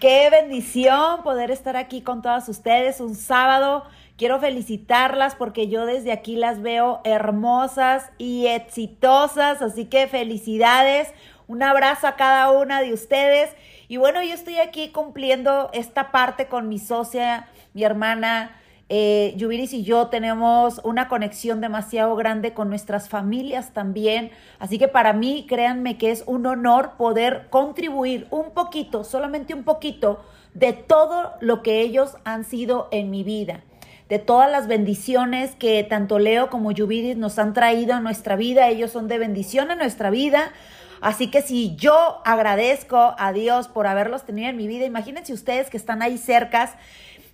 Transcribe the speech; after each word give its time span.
Qué 0.00 0.28
bendición 0.28 1.22
poder 1.22 1.50
estar 1.50 1.74
aquí 1.76 2.02
con 2.02 2.20
todas 2.20 2.50
ustedes 2.50 3.00
un 3.00 3.14
sábado. 3.14 3.84
Quiero 4.18 4.38
felicitarlas 4.38 5.34
porque 5.34 5.68
yo 5.68 5.86
desde 5.86 6.12
aquí 6.12 6.36
las 6.36 6.60
veo 6.60 7.00
hermosas 7.04 8.10
y 8.18 8.46
exitosas, 8.46 9.62
así 9.62 9.86
que 9.86 10.06
felicidades. 10.06 11.08
Un 11.46 11.62
abrazo 11.62 12.08
a 12.08 12.16
cada 12.16 12.50
una 12.50 12.82
de 12.82 12.92
ustedes. 12.92 13.50
Y 13.88 13.96
bueno, 13.96 14.22
yo 14.22 14.34
estoy 14.34 14.58
aquí 14.58 14.90
cumpliendo 14.90 15.70
esta 15.72 16.10
parte 16.10 16.46
con 16.46 16.68
mi 16.68 16.78
socia, 16.78 17.48
mi 17.72 17.82
hermana 17.82 18.54
eh, 18.88 19.34
Yubiris 19.36 19.72
y 19.72 19.82
yo 19.82 20.06
tenemos 20.06 20.80
una 20.84 21.08
conexión 21.08 21.60
demasiado 21.60 22.14
grande 22.14 22.54
con 22.54 22.68
nuestras 22.68 23.08
familias 23.08 23.72
también. 23.72 24.30
Así 24.58 24.78
que 24.78 24.88
para 24.88 25.12
mí, 25.12 25.46
créanme 25.48 25.98
que 25.98 26.10
es 26.10 26.22
un 26.26 26.46
honor 26.46 26.92
poder 26.96 27.48
contribuir 27.50 28.28
un 28.30 28.52
poquito, 28.52 29.02
solamente 29.02 29.54
un 29.54 29.64
poquito, 29.64 30.20
de 30.54 30.72
todo 30.72 31.32
lo 31.40 31.62
que 31.62 31.80
ellos 31.80 32.16
han 32.24 32.44
sido 32.44 32.88
en 32.90 33.10
mi 33.10 33.24
vida 33.24 33.62
de 34.08 34.18
todas 34.20 34.50
las 34.50 34.68
bendiciones 34.68 35.56
que 35.56 35.82
tanto 35.82 36.18
Leo 36.18 36.48
como 36.48 36.70
Yubiris 36.70 37.16
nos 37.16 37.38
han 37.38 37.52
traído 37.52 37.94
a 37.94 38.00
nuestra 38.00 38.36
vida. 38.36 38.68
Ellos 38.68 38.92
son 38.92 39.08
de 39.08 39.18
bendición 39.18 39.70
a 39.70 39.74
nuestra 39.74 40.10
vida. 40.10 40.52
Así 41.00 41.30
que 41.30 41.42
si 41.42 41.76
yo 41.76 42.22
agradezco 42.24 43.14
a 43.18 43.32
Dios 43.32 43.68
por 43.68 43.86
haberlos 43.86 44.24
tenido 44.24 44.48
en 44.48 44.56
mi 44.56 44.66
vida, 44.66 44.86
imagínense 44.86 45.32
ustedes 45.32 45.70
que 45.70 45.76
están 45.76 46.02
ahí 46.02 46.18
cercas 46.18 46.74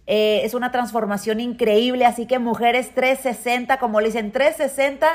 eh, 0.07 0.41
es 0.45 0.55
una 0.55 0.73
transformación 0.73 1.41
increíble, 1.41 2.05
así 2.05 2.27
que 2.27 2.39
mujeres 2.39 2.93
360, 2.95 3.79
como 3.79 4.01
le 4.01 4.09
dicen, 4.09 4.33
360 4.33 5.07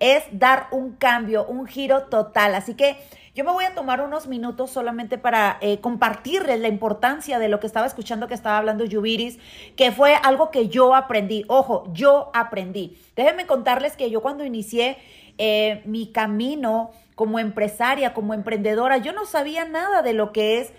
es 0.00 0.24
dar 0.32 0.66
un 0.70 0.92
cambio, 0.92 1.46
un 1.46 1.66
giro 1.66 2.04
total. 2.04 2.54
Así 2.54 2.74
que 2.74 2.96
yo 3.34 3.44
me 3.44 3.52
voy 3.52 3.64
a 3.64 3.74
tomar 3.74 4.02
unos 4.02 4.26
minutos 4.26 4.70
solamente 4.70 5.16
para 5.18 5.56
eh, 5.60 5.80
compartirles 5.80 6.60
la 6.60 6.68
importancia 6.68 7.38
de 7.38 7.48
lo 7.48 7.58
que 7.58 7.66
estaba 7.66 7.86
escuchando 7.86 8.28
que 8.28 8.34
estaba 8.34 8.58
hablando 8.58 8.84
Yubiris, 8.84 9.38
que 9.76 9.92
fue 9.92 10.14
algo 10.14 10.50
que 10.50 10.68
yo 10.68 10.94
aprendí. 10.94 11.44
Ojo, 11.48 11.90
yo 11.92 12.30
aprendí. 12.34 12.98
Déjenme 13.16 13.46
contarles 13.46 13.96
que 13.96 14.10
yo 14.10 14.20
cuando 14.20 14.44
inicié 14.44 14.98
eh, 15.38 15.82
mi 15.86 16.12
camino 16.12 16.90
como 17.14 17.38
empresaria, 17.38 18.12
como 18.12 18.34
emprendedora, 18.34 18.98
yo 18.98 19.12
no 19.12 19.24
sabía 19.24 19.64
nada 19.64 20.02
de 20.02 20.12
lo 20.12 20.32
que 20.32 20.60
es 20.60 20.72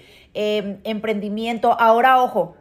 emprendimiento. 0.84 1.80
Ahora, 1.80 2.22
ojo, 2.22 2.58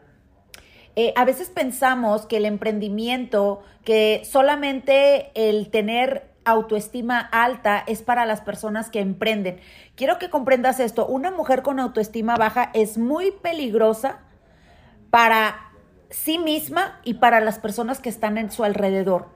eh, 0.96 1.12
a 1.16 1.24
veces 1.24 1.50
pensamos 1.50 2.26
que 2.26 2.36
el 2.36 2.44
emprendimiento, 2.44 3.62
que 3.84 4.22
solamente 4.24 5.30
el 5.34 5.70
tener 5.70 6.30
autoestima 6.44 7.18
alta 7.18 7.82
es 7.86 8.02
para 8.02 8.26
las 8.26 8.40
personas 8.40 8.90
que 8.90 9.00
emprenden. 9.00 9.60
Quiero 9.96 10.18
que 10.18 10.30
comprendas 10.30 10.78
esto, 10.78 11.06
una 11.06 11.30
mujer 11.30 11.62
con 11.62 11.80
autoestima 11.80 12.36
baja 12.36 12.70
es 12.74 12.98
muy 12.98 13.30
peligrosa 13.30 14.20
para 15.10 15.72
sí 16.10 16.38
misma 16.38 17.00
y 17.02 17.14
para 17.14 17.40
las 17.40 17.58
personas 17.58 17.98
que 18.00 18.08
están 18.08 18.38
en 18.38 18.50
su 18.50 18.62
alrededor. 18.62 19.28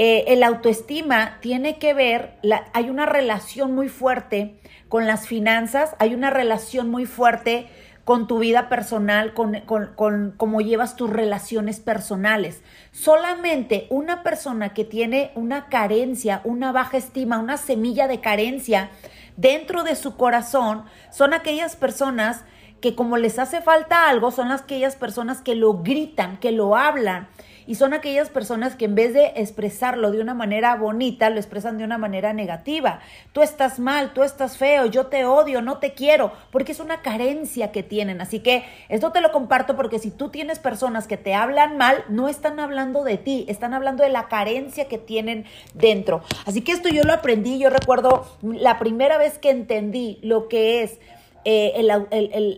Eh, 0.00 0.32
el 0.32 0.44
autoestima 0.44 1.38
tiene 1.40 1.78
que 1.78 1.92
ver, 1.92 2.38
hay 2.72 2.88
una 2.88 3.04
relación 3.04 3.74
muy 3.74 3.88
fuerte 3.88 4.60
con 4.88 5.06
las 5.06 5.26
finanzas, 5.26 5.96
hay 5.98 6.14
una 6.14 6.30
relación 6.30 6.88
muy 6.88 7.04
fuerte 7.04 7.66
con 8.08 8.26
tu 8.26 8.38
vida 8.38 8.70
personal, 8.70 9.34
con, 9.34 9.60
con, 9.66 10.32
cómo 10.38 10.62
llevas 10.62 10.96
tus 10.96 11.10
relaciones 11.10 11.78
personales. 11.78 12.62
Solamente 12.90 13.86
una 13.90 14.22
persona 14.22 14.70
que 14.70 14.86
tiene 14.86 15.30
una 15.34 15.66
carencia, 15.66 16.40
una 16.44 16.72
baja 16.72 16.96
estima, 16.96 17.38
una 17.38 17.58
semilla 17.58 18.08
de 18.08 18.22
carencia 18.22 18.88
dentro 19.36 19.84
de 19.84 19.94
su 19.94 20.16
corazón, 20.16 20.84
son 21.10 21.34
aquellas 21.34 21.76
personas 21.76 22.46
que 22.80 22.94
como 22.94 23.18
les 23.18 23.38
hace 23.38 23.60
falta 23.60 24.08
algo, 24.08 24.30
son 24.30 24.48
las 24.48 24.62
aquellas 24.62 24.96
personas 24.96 25.42
que 25.42 25.54
lo 25.54 25.82
gritan, 25.82 26.38
que 26.38 26.50
lo 26.50 26.76
hablan, 26.76 27.28
y 27.68 27.74
son 27.74 27.92
aquellas 27.92 28.30
personas 28.30 28.76
que 28.76 28.86
en 28.86 28.94
vez 28.94 29.12
de 29.12 29.26
expresarlo 29.36 30.10
de 30.10 30.22
una 30.22 30.32
manera 30.32 30.74
bonita, 30.74 31.28
lo 31.28 31.36
expresan 31.36 31.76
de 31.76 31.84
una 31.84 31.98
manera 31.98 32.32
negativa. 32.32 33.00
Tú 33.34 33.42
estás 33.42 33.78
mal, 33.78 34.14
tú 34.14 34.22
estás 34.22 34.56
feo, 34.56 34.86
yo 34.86 35.08
te 35.08 35.26
odio, 35.26 35.60
no 35.60 35.76
te 35.76 35.92
quiero, 35.92 36.32
porque 36.50 36.72
es 36.72 36.80
una 36.80 37.02
carencia 37.02 37.70
que 37.70 37.82
tienen. 37.82 38.22
Así 38.22 38.40
que 38.40 38.64
esto 38.88 39.12
te 39.12 39.20
lo 39.20 39.32
comparto 39.32 39.76
porque 39.76 39.98
si 39.98 40.10
tú 40.10 40.30
tienes 40.30 40.58
personas 40.58 41.06
que 41.06 41.18
te 41.18 41.34
hablan 41.34 41.76
mal, 41.76 42.02
no 42.08 42.30
están 42.30 42.58
hablando 42.58 43.04
de 43.04 43.18
ti, 43.18 43.44
están 43.48 43.74
hablando 43.74 44.02
de 44.02 44.08
la 44.08 44.28
carencia 44.28 44.88
que 44.88 44.96
tienen 44.96 45.44
dentro. 45.74 46.22
Así 46.46 46.62
que 46.62 46.72
esto 46.72 46.88
yo 46.88 47.02
lo 47.02 47.12
aprendí, 47.12 47.58
yo 47.58 47.68
recuerdo 47.68 48.26
la 48.40 48.78
primera 48.78 49.18
vez 49.18 49.38
que 49.38 49.50
entendí 49.50 50.20
lo 50.22 50.48
que 50.48 50.82
es 50.84 51.00
eh, 51.44 51.86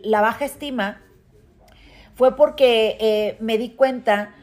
la 0.04 0.20
baja 0.20 0.44
estima 0.44 1.02
fue 2.14 2.36
porque 2.36 2.96
eh, 3.00 3.36
me 3.40 3.58
di 3.58 3.70
cuenta 3.70 4.36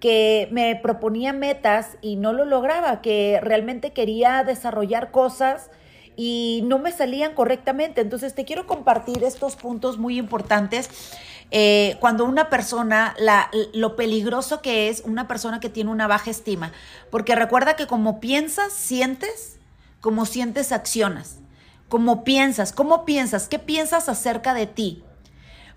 que 0.00 0.48
me 0.50 0.76
proponía 0.76 1.32
metas 1.32 1.98
y 2.00 2.16
no 2.16 2.32
lo 2.32 2.46
lograba, 2.46 3.02
que 3.02 3.38
realmente 3.42 3.92
quería 3.92 4.42
desarrollar 4.44 5.10
cosas 5.10 5.70
y 6.16 6.62
no 6.64 6.78
me 6.78 6.90
salían 6.90 7.34
correctamente. 7.34 8.00
Entonces 8.00 8.34
te 8.34 8.44
quiero 8.44 8.66
compartir 8.66 9.22
estos 9.22 9.56
puntos 9.56 9.98
muy 9.98 10.18
importantes. 10.18 10.88
Eh, 11.50 11.96
cuando 12.00 12.24
una 12.24 12.48
persona, 12.48 13.14
la, 13.18 13.50
lo 13.74 13.94
peligroso 13.94 14.62
que 14.62 14.88
es 14.88 15.02
una 15.04 15.28
persona 15.28 15.60
que 15.60 15.68
tiene 15.68 15.90
una 15.90 16.06
baja 16.06 16.30
estima, 16.30 16.72
porque 17.10 17.34
recuerda 17.34 17.76
que 17.76 17.86
como 17.86 18.20
piensas, 18.20 18.72
sientes, 18.72 19.58
como 20.00 20.26
sientes, 20.26 20.72
accionas. 20.72 21.38
Como 21.88 22.22
piensas, 22.22 22.72
¿cómo 22.72 23.04
piensas? 23.04 23.48
¿Qué 23.48 23.58
piensas 23.58 24.08
acerca 24.08 24.54
de 24.54 24.66
ti? 24.66 25.02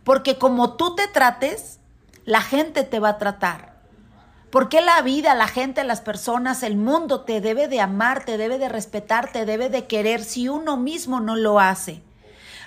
Porque 0.03 0.37
como 0.37 0.75
tú 0.75 0.95
te 0.95 1.07
trates, 1.07 1.79
la 2.23 2.41
gente 2.41 2.83
te 2.83 2.99
va 2.99 3.09
a 3.09 3.17
tratar. 3.17 3.72
¿Por 4.53 4.69
qué 4.69 4.81
la 4.81 5.01
vida, 5.01 5.33
la 5.33 5.47
gente, 5.47 5.83
las 5.83 6.01
personas, 6.01 6.61
el 6.61 6.77
mundo 6.77 7.21
te 7.21 7.41
debe 7.41 7.67
de 7.67 7.81
amar, 7.81 8.23
te 8.23 8.37
debe 8.37 8.59
de 8.59 8.69
respetar, 8.69 9.31
te 9.31 9.47
debe 9.47 9.67
de 9.69 9.87
querer 9.87 10.23
si 10.23 10.47
uno 10.47 10.77
mismo 10.77 11.19
no 11.19 11.35
lo 11.35 11.59
hace? 11.59 12.03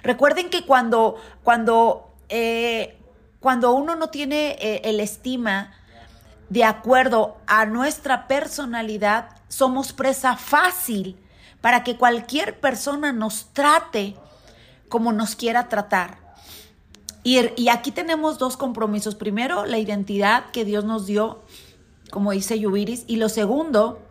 Recuerden 0.02 0.50
que 0.50 0.66
cuando, 0.66 1.14
cuando, 1.44 2.12
eh, 2.28 2.98
cuando 3.38 3.70
uno 3.70 3.94
no 3.94 4.08
tiene 4.08 4.56
eh, 4.60 4.80
el 4.82 4.98
estima 4.98 5.74
de 6.48 6.64
acuerdo 6.64 7.36
a 7.46 7.66
nuestra 7.66 8.26
personalidad, 8.26 9.28
somos 9.46 9.92
presa 9.92 10.36
fácil 10.36 11.16
para 11.60 11.84
que 11.84 11.96
cualquier 11.96 12.58
persona 12.58 13.12
nos 13.12 13.52
trate 13.52 14.16
como 14.88 15.12
nos 15.12 15.36
quiera 15.36 15.68
tratar. 15.68 16.18
Y, 17.22 17.38
y 17.54 17.68
aquí 17.68 17.92
tenemos 17.92 18.38
dos 18.38 18.56
compromisos. 18.56 19.14
Primero, 19.14 19.66
la 19.66 19.78
identidad 19.78 20.46
que 20.50 20.64
Dios 20.64 20.84
nos 20.84 21.06
dio 21.06 21.44
como 22.10 22.32
dice 22.32 22.58
Yubiris, 22.58 23.04
y 23.06 23.16
lo 23.16 23.28
segundo, 23.28 24.02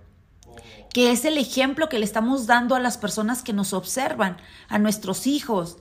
que 0.93 1.11
es 1.11 1.25
el 1.25 1.37
ejemplo 1.37 1.89
que 1.89 1.99
le 1.99 2.05
estamos 2.05 2.47
dando 2.47 2.75
a 2.75 2.79
las 2.79 2.97
personas 2.97 3.43
que 3.43 3.53
nos 3.53 3.73
observan, 3.73 4.37
a 4.69 4.79
nuestros 4.79 5.27
hijos, 5.27 5.77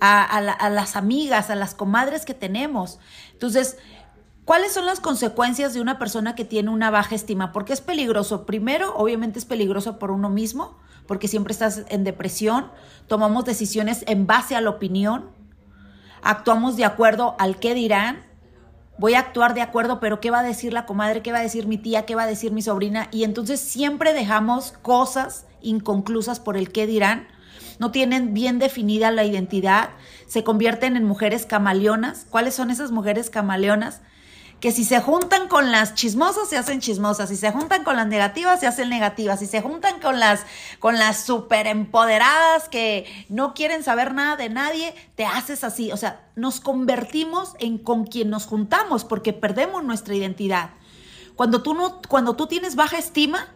a, 0.00 0.40
las 0.70 0.96
amigas, 0.96 1.50
a 1.50 1.54
las 1.54 1.74
comadres 1.74 2.24
que 2.24 2.34
tenemos. 2.34 2.98
Entonces, 3.32 3.76
¿Cuáles 4.44 4.72
son 4.72 4.86
las 4.86 5.00
consecuencias 5.00 5.74
de 5.74 5.80
una 5.80 5.98
persona 5.98 6.36
que 6.36 6.44
tiene 6.44 6.70
una 6.70 6.88
baja 6.88 7.16
estima? 7.16 7.50
Porque 7.50 7.72
es 7.72 7.80
peligroso. 7.80 8.46
Primero, 8.46 8.94
obviamente 8.94 9.40
es 9.40 9.44
peligroso 9.44 9.98
por 9.98 10.12
uno 10.12 10.30
mismo, 10.30 10.78
porque 11.08 11.26
siempre 11.26 11.52
estás 11.52 11.82
en 11.88 12.04
depresión, 12.04 12.70
tomamos 13.08 13.44
decisiones 13.44 14.04
en 14.06 14.28
base 14.28 14.54
a 14.54 14.60
la 14.60 14.70
opinión, 14.70 15.30
actuamos 16.22 16.76
de 16.76 16.84
acuerdo 16.84 17.34
al 17.40 17.58
qué 17.58 17.74
dirán, 17.74 18.25
voy 18.98 19.14
a 19.14 19.20
actuar 19.20 19.54
de 19.54 19.62
acuerdo, 19.62 20.00
pero 20.00 20.20
¿qué 20.20 20.30
va 20.30 20.40
a 20.40 20.44
decir 20.44 20.72
la 20.72 20.86
comadre? 20.86 21.22
¿Qué 21.22 21.32
va 21.32 21.38
a 21.38 21.42
decir 21.42 21.66
mi 21.66 21.78
tía? 21.78 22.06
¿Qué 22.06 22.14
va 22.14 22.22
a 22.22 22.26
decir 22.26 22.52
mi 22.52 22.62
sobrina? 22.62 23.08
Y 23.12 23.24
entonces 23.24 23.60
siempre 23.60 24.12
dejamos 24.12 24.72
cosas 24.82 25.46
inconclusas 25.60 26.40
por 26.40 26.56
el 26.56 26.72
qué 26.72 26.86
dirán. 26.86 27.28
No 27.78 27.90
tienen 27.90 28.32
bien 28.32 28.58
definida 28.58 29.10
la 29.10 29.24
identidad, 29.24 29.90
se 30.26 30.44
convierten 30.44 30.96
en 30.96 31.04
mujeres 31.04 31.44
camaleonas. 31.44 32.26
¿Cuáles 32.30 32.54
son 32.54 32.70
esas 32.70 32.90
mujeres 32.90 33.28
camaleonas? 33.28 34.00
Que 34.60 34.72
si 34.72 34.84
se 34.84 35.00
juntan 35.00 35.48
con 35.48 35.70
las 35.70 35.94
chismosas 35.94 36.48
se 36.48 36.56
hacen 36.56 36.80
chismosas, 36.80 37.28
si 37.28 37.36
se 37.36 37.50
juntan 37.50 37.84
con 37.84 37.96
las 37.96 38.06
negativas 38.06 38.60
se 38.60 38.66
hacen 38.66 38.88
negativas, 38.88 39.40
si 39.40 39.46
se 39.46 39.60
juntan 39.60 40.00
con 40.00 40.18
las 40.18 40.44
con 40.78 40.98
las 40.98 41.24
super 41.24 41.66
empoderadas 41.66 42.68
que 42.68 43.26
no 43.28 43.52
quieren 43.52 43.82
saber 43.82 44.14
nada 44.14 44.36
de 44.36 44.48
nadie, 44.48 44.94
te 45.14 45.26
haces 45.26 45.62
así, 45.62 45.92
o 45.92 45.96
sea, 45.96 46.26
nos 46.36 46.60
convertimos 46.60 47.54
en 47.58 47.78
con 47.78 48.04
quien 48.06 48.30
nos 48.30 48.46
juntamos 48.46 49.04
porque 49.04 49.32
perdemos 49.32 49.84
nuestra 49.84 50.14
identidad. 50.14 50.70
Cuando 51.34 51.62
tú 51.62 51.74
no 51.74 52.00
cuando 52.08 52.34
tú 52.34 52.46
tienes 52.46 52.76
baja 52.76 52.96
estima, 52.96 53.48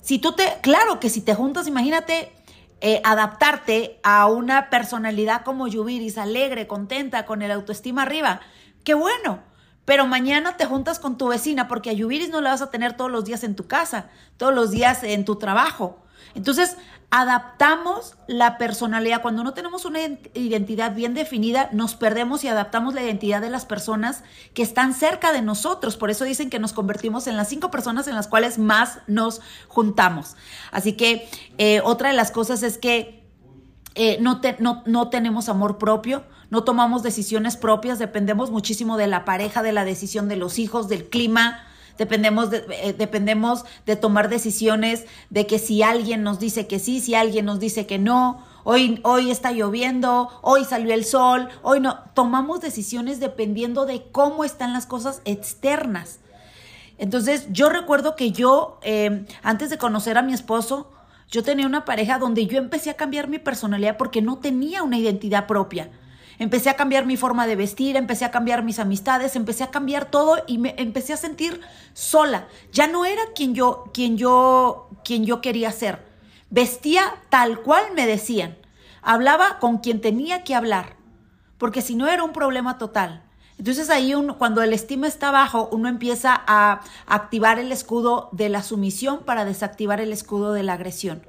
si 0.00 0.18
tú 0.18 0.32
te 0.32 0.58
claro 0.62 0.98
que 0.98 1.10
si 1.10 1.20
te 1.20 1.34
juntas, 1.34 1.68
imagínate 1.68 2.32
eh, 2.80 3.00
adaptarte 3.04 4.00
a 4.02 4.26
una 4.26 4.68
personalidad 4.68 5.44
como 5.44 5.68
Yubiris, 5.68 6.18
alegre, 6.18 6.66
contenta, 6.66 7.24
con 7.24 7.42
el 7.42 7.52
autoestima 7.52 8.02
arriba, 8.02 8.40
qué 8.82 8.94
bueno 8.94 9.47
pero 9.88 10.06
mañana 10.06 10.58
te 10.58 10.66
juntas 10.66 10.98
con 10.98 11.16
tu 11.16 11.28
vecina 11.28 11.66
porque 11.66 11.88
a 11.88 11.94
Yubiris 11.94 12.28
no 12.28 12.42
la 12.42 12.50
vas 12.50 12.60
a 12.60 12.70
tener 12.70 12.94
todos 12.94 13.10
los 13.10 13.24
días 13.24 13.42
en 13.42 13.56
tu 13.56 13.66
casa, 13.66 14.10
todos 14.36 14.54
los 14.54 14.70
días 14.70 15.02
en 15.02 15.24
tu 15.24 15.36
trabajo. 15.36 15.96
Entonces, 16.34 16.76
adaptamos 17.08 18.14
la 18.26 18.58
personalidad. 18.58 19.22
Cuando 19.22 19.42
no 19.44 19.54
tenemos 19.54 19.86
una 19.86 20.00
identidad 20.34 20.94
bien 20.94 21.14
definida, 21.14 21.70
nos 21.72 21.94
perdemos 21.94 22.44
y 22.44 22.48
adaptamos 22.48 22.92
la 22.92 23.02
identidad 23.02 23.40
de 23.40 23.48
las 23.48 23.64
personas 23.64 24.24
que 24.52 24.60
están 24.62 24.92
cerca 24.92 25.32
de 25.32 25.40
nosotros. 25.40 25.96
Por 25.96 26.10
eso 26.10 26.26
dicen 26.26 26.50
que 26.50 26.58
nos 26.58 26.74
convertimos 26.74 27.26
en 27.26 27.38
las 27.38 27.48
cinco 27.48 27.70
personas 27.70 28.08
en 28.08 28.14
las 28.14 28.28
cuales 28.28 28.58
más 28.58 28.98
nos 29.06 29.40
juntamos. 29.68 30.36
Así 30.70 30.92
que 30.92 31.30
eh, 31.56 31.80
otra 31.82 32.10
de 32.10 32.14
las 32.14 32.30
cosas 32.30 32.62
es 32.62 32.76
que 32.76 33.17
eh, 33.98 34.18
no, 34.20 34.40
no, 34.60 34.82
no 34.86 35.08
tenemos 35.10 35.48
amor 35.48 35.76
propio, 35.76 36.22
no 36.50 36.62
tomamos 36.62 37.02
decisiones 37.02 37.56
propias, 37.56 37.98
dependemos 37.98 38.52
muchísimo 38.52 38.96
de 38.96 39.08
la 39.08 39.24
pareja, 39.24 39.60
de 39.62 39.72
la 39.72 39.84
decisión 39.84 40.28
de 40.28 40.36
los 40.36 40.60
hijos, 40.60 40.88
del 40.88 41.08
clima, 41.08 41.64
dependemos 41.98 42.48
de, 42.50 42.64
eh, 42.70 42.94
dependemos 42.96 43.64
de 43.86 43.96
tomar 43.96 44.28
decisiones 44.28 45.04
de 45.30 45.48
que 45.48 45.58
si 45.58 45.82
alguien 45.82 46.22
nos 46.22 46.38
dice 46.38 46.68
que 46.68 46.78
sí, 46.78 47.00
si 47.00 47.16
alguien 47.16 47.44
nos 47.44 47.58
dice 47.58 47.86
que 47.86 47.98
no, 47.98 48.46
hoy, 48.62 49.00
hoy 49.02 49.32
está 49.32 49.50
lloviendo, 49.50 50.30
hoy 50.42 50.64
salió 50.64 50.94
el 50.94 51.04
sol, 51.04 51.48
hoy 51.62 51.80
no, 51.80 51.98
tomamos 52.14 52.60
decisiones 52.60 53.18
dependiendo 53.18 53.84
de 53.84 54.04
cómo 54.12 54.44
están 54.44 54.72
las 54.72 54.86
cosas 54.86 55.22
externas. 55.24 56.20
Entonces 56.98 57.48
yo 57.50 57.68
recuerdo 57.68 58.14
que 58.14 58.30
yo, 58.30 58.78
eh, 58.82 59.26
antes 59.42 59.70
de 59.70 59.78
conocer 59.78 60.18
a 60.18 60.22
mi 60.22 60.32
esposo, 60.32 60.88
yo 61.28 61.42
tenía 61.42 61.66
una 61.66 61.84
pareja 61.84 62.18
donde 62.18 62.46
yo 62.46 62.58
empecé 62.58 62.90
a 62.90 62.94
cambiar 62.94 63.28
mi 63.28 63.38
personalidad 63.38 63.96
porque 63.96 64.22
no 64.22 64.38
tenía 64.38 64.82
una 64.82 64.98
identidad 64.98 65.46
propia 65.46 65.90
empecé 66.38 66.70
a 66.70 66.76
cambiar 66.76 67.06
mi 67.06 67.16
forma 67.16 67.46
de 67.46 67.56
vestir, 67.56 67.96
empecé 67.96 68.24
a 68.24 68.30
cambiar 68.30 68.62
mis 68.62 68.78
amistades, 68.78 69.36
empecé 69.36 69.64
a 69.64 69.70
cambiar 69.70 70.10
todo 70.10 70.42
y 70.46 70.58
me 70.58 70.74
empecé 70.78 71.12
a 71.12 71.16
sentir 71.16 71.60
sola. 71.92 72.48
Ya 72.72 72.86
no 72.86 73.04
era 73.04 73.22
quien 73.34 73.54
yo, 73.54 73.84
quien 73.92 74.16
yo, 74.16 74.88
quien 75.04 75.24
yo 75.24 75.40
quería 75.40 75.72
ser. 75.72 76.06
Vestía 76.50 77.14
tal 77.28 77.60
cual 77.60 77.84
me 77.94 78.06
decían. 78.06 78.56
Hablaba 79.02 79.58
con 79.58 79.78
quien 79.78 80.00
tenía 80.00 80.44
que 80.44 80.54
hablar, 80.54 80.96
porque 81.56 81.82
si 81.82 81.94
no 81.94 82.08
era 82.08 82.24
un 82.24 82.32
problema 82.32 82.78
total. 82.78 83.22
Entonces 83.58 83.90
ahí 83.90 84.14
cuando 84.38 84.62
el 84.62 84.72
estima 84.72 85.08
está 85.08 85.30
bajo, 85.30 85.68
uno 85.72 85.88
empieza 85.88 86.40
a 86.46 86.80
activar 87.06 87.58
el 87.58 87.72
escudo 87.72 88.28
de 88.32 88.48
la 88.48 88.62
sumisión 88.62 89.20
para 89.24 89.44
desactivar 89.44 90.00
el 90.00 90.12
escudo 90.12 90.52
de 90.52 90.62
la 90.62 90.74
agresión. 90.74 91.22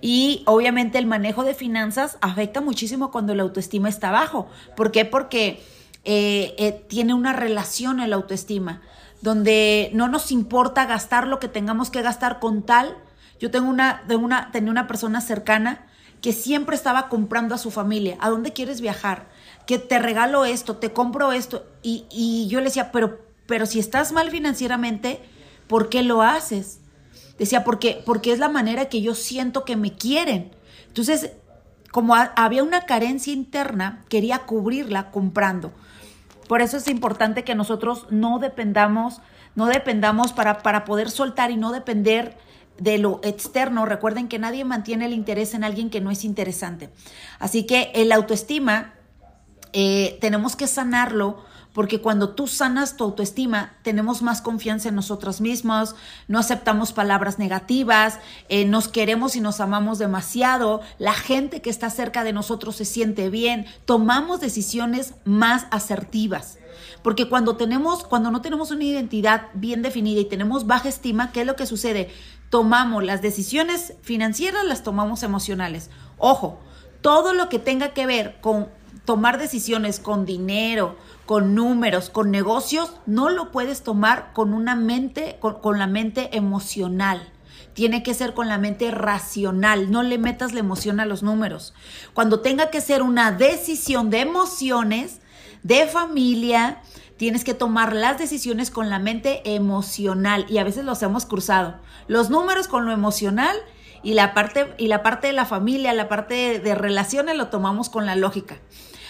Y 0.00 0.42
obviamente 0.46 0.98
el 0.98 1.06
manejo 1.06 1.44
de 1.44 1.54
finanzas 1.54 2.18
afecta 2.20 2.60
muchísimo 2.60 3.10
cuando 3.10 3.34
la 3.34 3.44
autoestima 3.44 3.88
está 3.88 4.10
bajo. 4.10 4.48
¿Por 4.76 4.90
qué? 4.90 5.04
Porque 5.04 5.62
eh, 6.04 6.54
eh, 6.58 6.84
tiene 6.88 7.14
una 7.14 7.32
relación 7.32 8.00
el 8.00 8.12
autoestima, 8.12 8.82
donde 9.22 9.90
no 9.94 10.08
nos 10.08 10.32
importa 10.32 10.84
gastar 10.86 11.26
lo 11.26 11.38
que 11.38 11.48
tengamos 11.48 11.90
que 11.90 12.02
gastar 12.02 12.40
con 12.40 12.62
tal. 12.62 12.96
Yo 13.40 13.50
tengo 13.50 13.68
una, 13.68 14.02
una, 14.08 14.50
tenía 14.50 14.70
una 14.70 14.86
persona 14.86 15.20
cercana 15.20 15.86
que 16.20 16.32
siempre 16.32 16.76
estaba 16.76 17.08
comprando 17.08 17.54
a 17.54 17.58
su 17.58 17.70
familia. 17.70 18.16
¿A 18.20 18.30
dónde 18.30 18.52
quieres 18.52 18.80
viajar? 18.80 19.26
Que 19.66 19.78
te 19.78 19.98
regalo 19.98 20.44
esto, 20.44 20.76
te 20.76 20.92
compro 20.92 21.32
esto. 21.32 21.66
Y, 21.82 22.06
y 22.10 22.48
yo 22.48 22.60
le 22.60 22.66
decía, 22.66 22.92
pero, 22.92 23.20
pero 23.46 23.66
si 23.66 23.78
estás 23.78 24.12
mal 24.12 24.30
financieramente, 24.30 25.20
¿por 25.66 25.88
qué 25.88 26.02
lo 26.02 26.22
haces? 26.22 26.80
Decía, 27.38 27.64
porque, 27.64 28.02
porque 28.04 28.32
es 28.32 28.38
la 28.38 28.48
manera 28.48 28.86
que 28.86 29.02
yo 29.02 29.14
siento 29.14 29.64
que 29.64 29.76
me 29.76 29.92
quieren. 29.92 30.52
Entonces, 30.88 31.32
como 31.90 32.14
había 32.14 32.62
una 32.62 32.82
carencia 32.82 33.32
interna, 33.32 34.04
quería 34.08 34.40
cubrirla 34.40 35.10
comprando. 35.10 35.72
Por 36.48 36.62
eso 36.62 36.76
es 36.76 36.88
importante 36.88 37.44
que 37.44 37.54
nosotros 37.54 38.06
no 38.10 38.38
dependamos, 38.38 39.20
no 39.54 39.66
dependamos 39.66 40.32
para, 40.32 40.62
para 40.62 40.84
poder 40.84 41.10
soltar 41.10 41.50
y 41.50 41.56
no 41.56 41.72
depender 41.72 42.36
de 42.78 42.98
lo 42.98 43.20
externo. 43.22 43.86
Recuerden 43.86 44.28
que 44.28 44.38
nadie 44.38 44.64
mantiene 44.64 45.06
el 45.06 45.12
interés 45.12 45.54
en 45.54 45.64
alguien 45.64 45.90
que 45.90 46.00
no 46.00 46.10
es 46.10 46.24
interesante. 46.24 46.90
Así 47.38 47.64
que 47.64 47.90
el 47.94 48.12
autoestima 48.12 48.94
eh, 49.72 50.18
tenemos 50.20 50.56
que 50.56 50.66
sanarlo 50.66 51.44
porque 51.76 52.00
cuando 52.00 52.30
tú 52.30 52.46
sanas 52.46 52.96
tu 52.96 53.04
autoestima, 53.04 53.74
tenemos 53.82 54.22
más 54.22 54.40
confianza 54.40 54.88
en 54.88 54.94
nosotros 54.94 55.42
mismos, 55.42 55.94
no 56.26 56.38
aceptamos 56.38 56.94
palabras 56.94 57.38
negativas, 57.38 58.18
eh, 58.48 58.64
nos 58.64 58.88
queremos 58.88 59.36
y 59.36 59.42
nos 59.42 59.60
amamos 59.60 59.98
demasiado, 59.98 60.80
la 60.98 61.12
gente 61.12 61.60
que 61.60 61.68
está 61.68 61.90
cerca 61.90 62.24
de 62.24 62.32
nosotros 62.32 62.76
se 62.76 62.86
siente 62.86 63.28
bien, 63.28 63.66
tomamos 63.84 64.40
decisiones 64.40 65.16
más 65.26 65.66
asertivas. 65.70 66.56
Porque 67.02 67.28
cuando 67.28 67.58
tenemos, 67.58 68.04
cuando 68.04 68.30
no 68.30 68.40
tenemos 68.40 68.70
una 68.70 68.84
identidad 68.84 69.48
bien 69.52 69.82
definida 69.82 70.22
y 70.22 70.24
tenemos 70.24 70.66
baja 70.66 70.88
estima, 70.88 71.30
¿qué 71.30 71.42
es 71.42 71.46
lo 71.46 71.56
que 71.56 71.66
sucede? 71.66 72.10
Tomamos 72.48 73.04
las 73.04 73.20
decisiones 73.20 73.92
financieras, 74.00 74.64
las 74.64 74.82
tomamos 74.82 75.22
emocionales. 75.22 75.90
Ojo, 76.16 76.58
todo 77.02 77.34
lo 77.34 77.50
que 77.50 77.58
tenga 77.58 77.90
que 77.90 78.06
ver 78.06 78.40
con 78.40 78.68
tomar 79.04 79.38
decisiones 79.38 80.00
con 80.00 80.26
dinero, 80.26 80.96
con 81.26 81.54
números, 81.54 82.10
con 82.10 82.30
negocios, 82.30 82.92
no 83.06 83.30
lo 83.30 83.50
puedes 83.50 83.82
tomar 83.82 84.32
con 84.32 84.54
una 84.54 84.76
mente, 84.76 85.38
con, 85.40 85.78
la 85.78 85.86
mente 85.86 86.36
emocional. 86.36 87.28
Tiene 87.74 88.02
que 88.02 88.14
ser 88.14 88.32
con 88.32 88.48
la 88.48 88.58
mente 88.58 88.90
racional. 88.90 89.90
No 89.90 90.02
le 90.02 90.18
metas 90.18 90.54
la 90.54 90.60
emoción 90.60 90.98
a 90.98 91.06
los 91.06 91.22
números. 91.22 91.74
Cuando 92.14 92.40
tenga 92.40 92.70
que 92.70 92.80
ser 92.80 93.02
una 93.02 93.32
decisión 93.32 94.08
de 94.08 94.20
emociones, 94.20 95.20
de 95.62 95.86
familia, 95.86 96.80
tienes 97.18 97.44
que 97.44 97.54
tomar 97.54 97.94
las 97.94 98.18
decisiones 98.18 98.70
con 98.70 98.88
la 98.88 98.98
mente 98.98 99.42
emocional. 99.54 100.46
Y 100.48 100.58
a 100.58 100.64
veces 100.64 100.84
los 100.84 101.02
hemos 101.02 101.26
cruzado. 101.26 101.76
Los 102.08 102.30
números 102.30 102.66
con 102.66 102.86
lo 102.86 102.92
emocional 102.92 103.56
y 104.02 104.14
la 104.14 104.34
parte, 104.34 104.74
y 104.78 104.88
la 104.88 105.02
parte 105.02 105.28
de 105.28 105.32
la 105.32 105.44
familia, 105.44 105.92
la 105.92 106.08
parte 106.08 106.60
de 106.60 106.74
relaciones 106.74 107.36
lo 107.36 107.48
tomamos 107.48 107.88
con 107.90 108.06
la 108.06 108.16
lógica. 108.16 108.58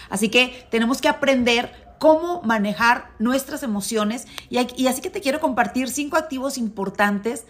Así 0.09 0.29
que 0.29 0.67
tenemos 0.69 1.01
que 1.01 1.09
aprender 1.09 1.87
cómo 1.99 2.41
manejar 2.43 3.09
nuestras 3.19 3.63
emociones. 3.63 4.27
Y, 4.49 4.87
así 4.87 5.01
que 5.01 5.09
te 5.09 5.21
quiero 5.21 5.39
compartir 5.39 5.89
cinco 5.89 6.17
activos 6.17 6.57
importantes 6.57 7.45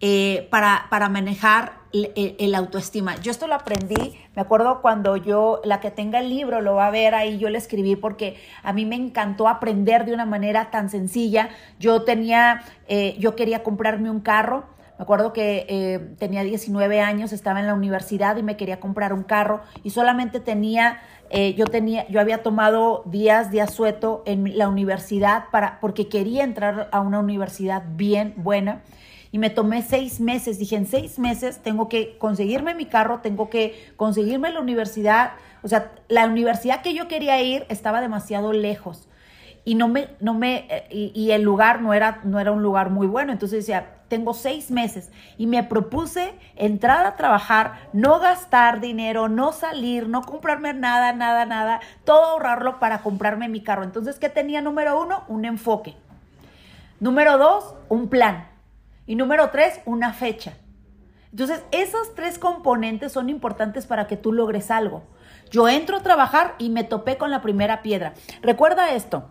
eh, 0.00 0.48
para, 0.50 0.86
para, 0.90 1.08
manejar 1.08 1.80
el, 1.92 2.54
autoestima. 2.54 3.16
Yo 3.16 3.30
esto 3.30 3.46
lo 3.46 3.54
aprendí, 3.54 4.16
me 4.34 4.42
acuerdo 4.42 4.80
cuando 4.80 5.16
yo, 5.16 5.60
la 5.64 5.80
que 5.80 5.90
tenga 5.90 6.20
el 6.20 6.30
libro 6.30 6.62
lo 6.62 6.76
va 6.76 6.86
a 6.86 6.90
ver 6.90 7.14
ahí, 7.14 7.38
yo 7.38 7.50
le 7.50 7.58
escribí 7.58 7.96
porque 7.96 8.36
a 8.62 8.72
mí 8.72 8.86
me 8.86 8.96
encantó 8.96 9.48
aprender 9.48 10.06
de 10.06 10.14
una 10.14 10.24
manera 10.24 10.70
tan 10.70 10.88
sencilla. 10.88 11.50
Yo 11.78 12.02
tenía, 12.02 12.62
eh, 12.88 13.16
yo 13.18 13.36
quería 13.36 13.62
comprarme 13.62 14.10
un 14.10 14.20
carro. 14.20 14.64
Me 15.00 15.04
acuerdo 15.04 15.32
que 15.32 15.64
eh, 15.66 15.98
tenía 16.18 16.44
19 16.44 17.00
años, 17.00 17.32
estaba 17.32 17.58
en 17.58 17.66
la 17.66 17.72
universidad 17.72 18.36
y 18.36 18.42
me 18.42 18.58
quería 18.58 18.80
comprar 18.80 19.14
un 19.14 19.22
carro 19.22 19.62
y 19.82 19.88
solamente 19.88 20.40
tenía 20.40 20.98
eh, 21.30 21.54
yo 21.54 21.64
tenía, 21.64 22.06
yo 22.08 22.20
había 22.20 22.42
tomado 22.42 23.02
días 23.06 23.50
de 23.50 23.62
asueto 23.62 24.22
en 24.26 24.58
la 24.58 24.68
universidad 24.68 25.44
para, 25.50 25.80
porque 25.80 26.10
quería 26.10 26.44
entrar 26.44 26.90
a 26.92 27.00
una 27.00 27.18
universidad 27.18 27.82
bien 27.96 28.34
buena. 28.36 28.82
Y 29.32 29.38
me 29.38 29.48
tomé 29.48 29.80
seis 29.80 30.20
meses. 30.20 30.58
Dije, 30.58 30.76
en 30.76 30.84
seis 30.86 31.18
meses 31.18 31.62
tengo 31.62 31.88
que 31.88 32.18
conseguirme 32.18 32.74
mi 32.74 32.84
carro, 32.84 33.20
tengo 33.20 33.48
que 33.48 33.90
conseguirme 33.96 34.52
la 34.52 34.60
universidad. 34.60 35.30
O 35.62 35.68
sea, 35.68 35.92
la 36.08 36.26
universidad 36.26 36.82
que 36.82 36.92
yo 36.92 37.08
quería 37.08 37.40
ir 37.40 37.64
estaba 37.70 38.02
demasiado 38.02 38.52
lejos 38.52 39.08
y 39.64 39.76
no 39.76 39.88
me, 39.88 40.08
no 40.20 40.34
me, 40.34 40.66
eh, 40.68 41.12
y, 41.14 41.30
el 41.30 41.40
lugar 41.40 41.80
no 41.80 41.94
era, 41.94 42.20
no 42.24 42.38
era 42.38 42.52
un 42.52 42.62
lugar 42.62 42.90
muy 42.90 43.06
bueno. 43.06 43.32
Entonces 43.32 43.60
decía, 43.60 43.99
tengo 44.10 44.34
seis 44.34 44.70
meses 44.70 45.10
y 45.38 45.46
me 45.46 45.62
propuse 45.62 46.34
entrar 46.56 47.06
a 47.06 47.16
trabajar, 47.16 47.88
no 47.94 48.18
gastar 48.18 48.80
dinero, 48.80 49.28
no 49.28 49.52
salir, 49.52 50.08
no 50.08 50.20
comprarme 50.22 50.74
nada, 50.74 51.14
nada, 51.14 51.46
nada, 51.46 51.80
todo 52.04 52.24
ahorrarlo 52.24 52.78
para 52.78 52.98
comprarme 53.02 53.48
mi 53.48 53.62
carro. 53.62 53.84
Entonces, 53.84 54.18
¿qué 54.18 54.28
tenía 54.28 54.60
número 54.60 55.00
uno? 55.00 55.24
Un 55.28 55.46
enfoque. 55.46 55.94
Número 56.98 57.38
dos, 57.38 57.74
un 57.88 58.08
plan. 58.08 58.48
Y 59.06 59.14
número 59.14 59.48
tres, 59.50 59.80
una 59.86 60.12
fecha. 60.12 60.52
Entonces, 61.30 61.62
esos 61.70 62.14
tres 62.14 62.38
componentes 62.38 63.12
son 63.12 63.30
importantes 63.30 63.86
para 63.86 64.06
que 64.06 64.16
tú 64.16 64.32
logres 64.32 64.70
algo. 64.70 65.04
Yo 65.50 65.68
entro 65.68 65.98
a 65.98 66.02
trabajar 66.02 66.56
y 66.58 66.68
me 66.70 66.84
topé 66.84 67.16
con 67.16 67.30
la 67.30 67.40
primera 67.40 67.80
piedra. 67.82 68.14
Recuerda 68.42 68.92
esto, 68.92 69.30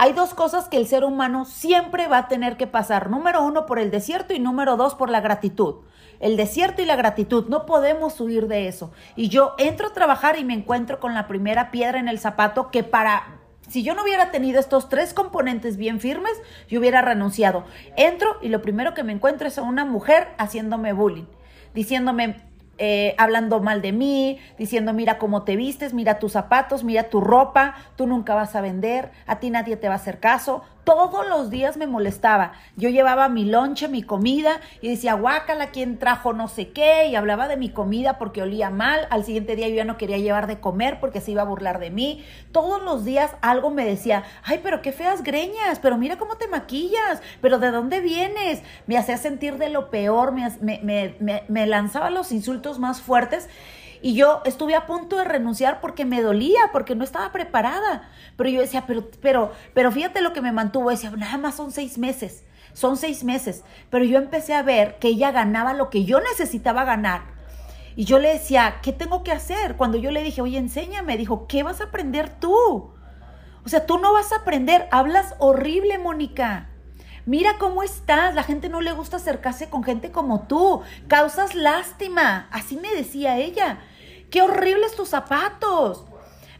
hay 0.00 0.12
dos 0.12 0.32
cosas 0.32 0.68
que 0.68 0.76
el 0.76 0.86
ser 0.86 1.02
humano 1.02 1.44
siempre 1.44 2.06
va 2.06 2.18
a 2.18 2.28
tener 2.28 2.56
que 2.56 2.68
pasar. 2.68 3.10
Número 3.10 3.42
uno, 3.42 3.66
por 3.66 3.80
el 3.80 3.90
desierto 3.90 4.32
y 4.32 4.38
número 4.38 4.76
dos, 4.76 4.94
por 4.94 5.10
la 5.10 5.20
gratitud. 5.20 5.82
El 6.20 6.36
desierto 6.36 6.80
y 6.82 6.84
la 6.84 6.94
gratitud, 6.94 7.48
no 7.48 7.66
podemos 7.66 8.20
huir 8.20 8.46
de 8.46 8.68
eso. 8.68 8.92
Y 9.16 9.28
yo 9.28 9.56
entro 9.58 9.88
a 9.88 9.92
trabajar 9.92 10.38
y 10.38 10.44
me 10.44 10.54
encuentro 10.54 11.00
con 11.00 11.14
la 11.14 11.26
primera 11.26 11.72
piedra 11.72 11.98
en 11.98 12.06
el 12.06 12.20
zapato 12.20 12.70
que 12.70 12.84
para 12.84 13.40
si 13.66 13.82
yo 13.82 13.96
no 13.96 14.04
hubiera 14.04 14.30
tenido 14.30 14.60
estos 14.60 14.88
tres 14.88 15.12
componentes 15.12 15.76
bien 15.76 15.98
firmes, 15.98 16.32
yo 16.68 16.78
hubiera 16.78 17.02
renunciado. 17.02 17.64
Entro 17.96 18.36
y 18.40 18.50
lo 18.50 18.62
primero 18.62 18.94
que 18.94 19.02
me 19.02 19.12
encuentro 19.12 19.48
es 19.48 19.58
a 19.58 19.62
una 19.62 19.84
mujer 19.84 20.28
haciéndome 20.38 20.92
bullying, 20.92 21.26
diciéndome, 21.74 22.47
eh, 22.78 23.14
hablando 23.18 23.60
mal 23.60 23.82
de 23.82 23.92
mí, 23.92 24.38
diciendo, 24.56 24.92
mira 24.92 25.18
cómo 25.18 25.42
te 25.42 25.56
vistes, 25.56 25.92
mira 25.94 26.18
tus 26.18 26.32
zapatos, 26.32 26.84
mira 26.84 27.10
tu 27.10 27.20
ropa, 27.20 27.74
tú 27.96 28.06
nunca 28.06 28.34
vas 28.34 28.54
a 28.54 28.60
vender, 28.60 29.10
a 29.26 29.40
ti 29.40 29.50
nadie 29.50 29.76
te 29.76 29.88
va 29.88 29.94
a 29.94 29.96
hacer 29.96 30.20
caso. 30.20 30.62
Todos 30.88 31.28
los 31.28 31.50
días 31.50 31.76
me 31.76 31.86
molestaba. 31.86 32.52
Yo 32.76 32.88
llevaba 32.88 33.28
mi 33.28 33.44
lonche, 33.44 33.88
mi 33.88 34.02
comida 34.02 34.62
y 34.80 34.88
decía, 34.88 35.12
guácala, 35.12 35.66
¿quién 35.66 35.98
trajo 35.98 36.32
no 36.32 36.48
sé 36.48 36.70
qué? 36.70 37.08
Y 37.08 37.14
hablaba 37.14 37.46
de 37.46 37.58
mi 37.58 37.68
comida 37.68 38.16
porque 38.16 38.40
olía 38.40 38.70
mal. 38.70 39.06
Al 39.10 39.22
siguiente 39.22 39.54
día 39.54 39.68
yo 39.68 39.74
ya 39.74 39.84
no 39.84 39.98
quería 39.98 40.16
llevar 40.16 40.46
de 40.46 40.60
comer 40.60 40.98
porque 40.98 41.20
se 41.20 41.32
iba 41.32 41.42
a 41.42 41.44
burlar 41.44 41.78
de 41.78 41.90
mí. 41.90 42.24
Todos 42.52 42.82
los 42.82 43.04
días 43.04 43.32
algo 43.42 43.68
me 43.68 43.84
decía, 43.84 44.24
ay, 44.44 44.60
pero 44.62 44.80
qué 44.80 44.92
feas 44.92 45.22
greñas, 45.22 45.78
pero 45.78 45.98
mira 45.98 46.16
cómo 46.16 46.36
te 46.36 46.48
maquillas, 46.48 47.20
pero 47.42 47.58
¿de 47.58 47.70
dónde 47.70 48.00
vienes? 48.00 48.62
Me 48.86 48.96
hacía 48.96 49.18
sentir 49.18 49.58
de 49.58 49.68
lo 49.68 49.90
peor, 49.90 50.32
me, 50.32 50.48
me, 50.62 51.44
me 51.48 51.66
lanzaba 51.66 52.08
los 52.08 52.32
insultos 52.32 52.78
más 52.78 53.02
fuertes 53.02 53.50
y 54.02 54.14
yo 54.14 54.42
estuve 54.44 54.74
a 54.74 54.86
punto 54.86 55.16
de 55.16 55.24
renunciar 55.24 55.80
porque 55.80 56.04
me 56.04 56.22
dolía, 56.22 56.70
porque 56.72 56.94
no 56.94 57.04
estaba 57.04 57.32
preparada. 57.32 58.08
Pero 58.36 58.50
yo 58.50 58.60
decía, 58.60 58.84
pero, 58.86 59.08
pero, 59.20 59.52
pero 59.74 59.90
fíjate 59.90 60.20
lo 60.20 60.32
que 60.32 60.40
me 60.40 60.52
mantuvo. 60.52 60.90
Decía, 60.90 61.10
nada 61.10 61.38
más 61.38 61.56
son 61.56 61.72
seis 61.72 61.98
meses, 61.98 62.44
son 62.72 62.96
seis 62.96 63.24
meses. 63.24 63.64
Pero 63.90 64.04
yo 64.04 64.18
empecé 64.18 64.54
a 64.54 64.62
ver 64.62 64.98
que 64.98 65.08
ella 65.08 65.32
ganaba 65.32 65.72
lo 65.74 65.90
que 65.90 66.04
yo 66.04 66.20
necesitaba 66.20 66.84
ganar. 66.84 67.22
Y 67.96 68.04
yo 68.04 68.20
le 68.20 68.28
decía, 68.28 68.76
¿qué 68.82 68.92
tengo 68.92 69.24
que 69.24 69.32
hacer? 69.32 69.76
Cuando 69.76 69.98
yo 69.98 70.12
le 70.12 70.22
dije, 70.22 70.40
oye, 70.40 70.58
enséñame, 70.58 71.16
dijo, 71.16 71.48
¿qué 71.48 71.64
vas 71.64 71.80
a 71.80 71.84
aprender 71.84 72.30
tú? 72.30 72.92
O 73.64 73.68
sea, 73.68 73.86
tú 73.86 73.98
no 73.98 74.12
vas 74.12 74.30
a 74.32 74.36
aprender, 74.36 74.86
hablas 74.92 75.34
horrible, 75.40 75.98
Mónica. 75.98 76.68
Mira 77.26 77.58
cómo 77.58 77.82
estás, 77.82 78.34
la 78.34 78.42
gente 78.42 78.70
no 78.70 78.80
le 78.80 78.92
gusta 78.92 79.16
acercarse 79.16 79.68
con 79.68 79.84
gente 79.84 80.10
como 80.10 80.46
tú, 80.46 80.80
causas 81.08 81.54
lástima, 81.54 82.48
así 82.52 82.76
me 82.76 82.90
decía 82.94 83.36
ella. 83.36 83.80
Qué 84.30 84.42
horribles 84.42 84.94
tus 84.94 85.08
zapatos. 85.08 86.04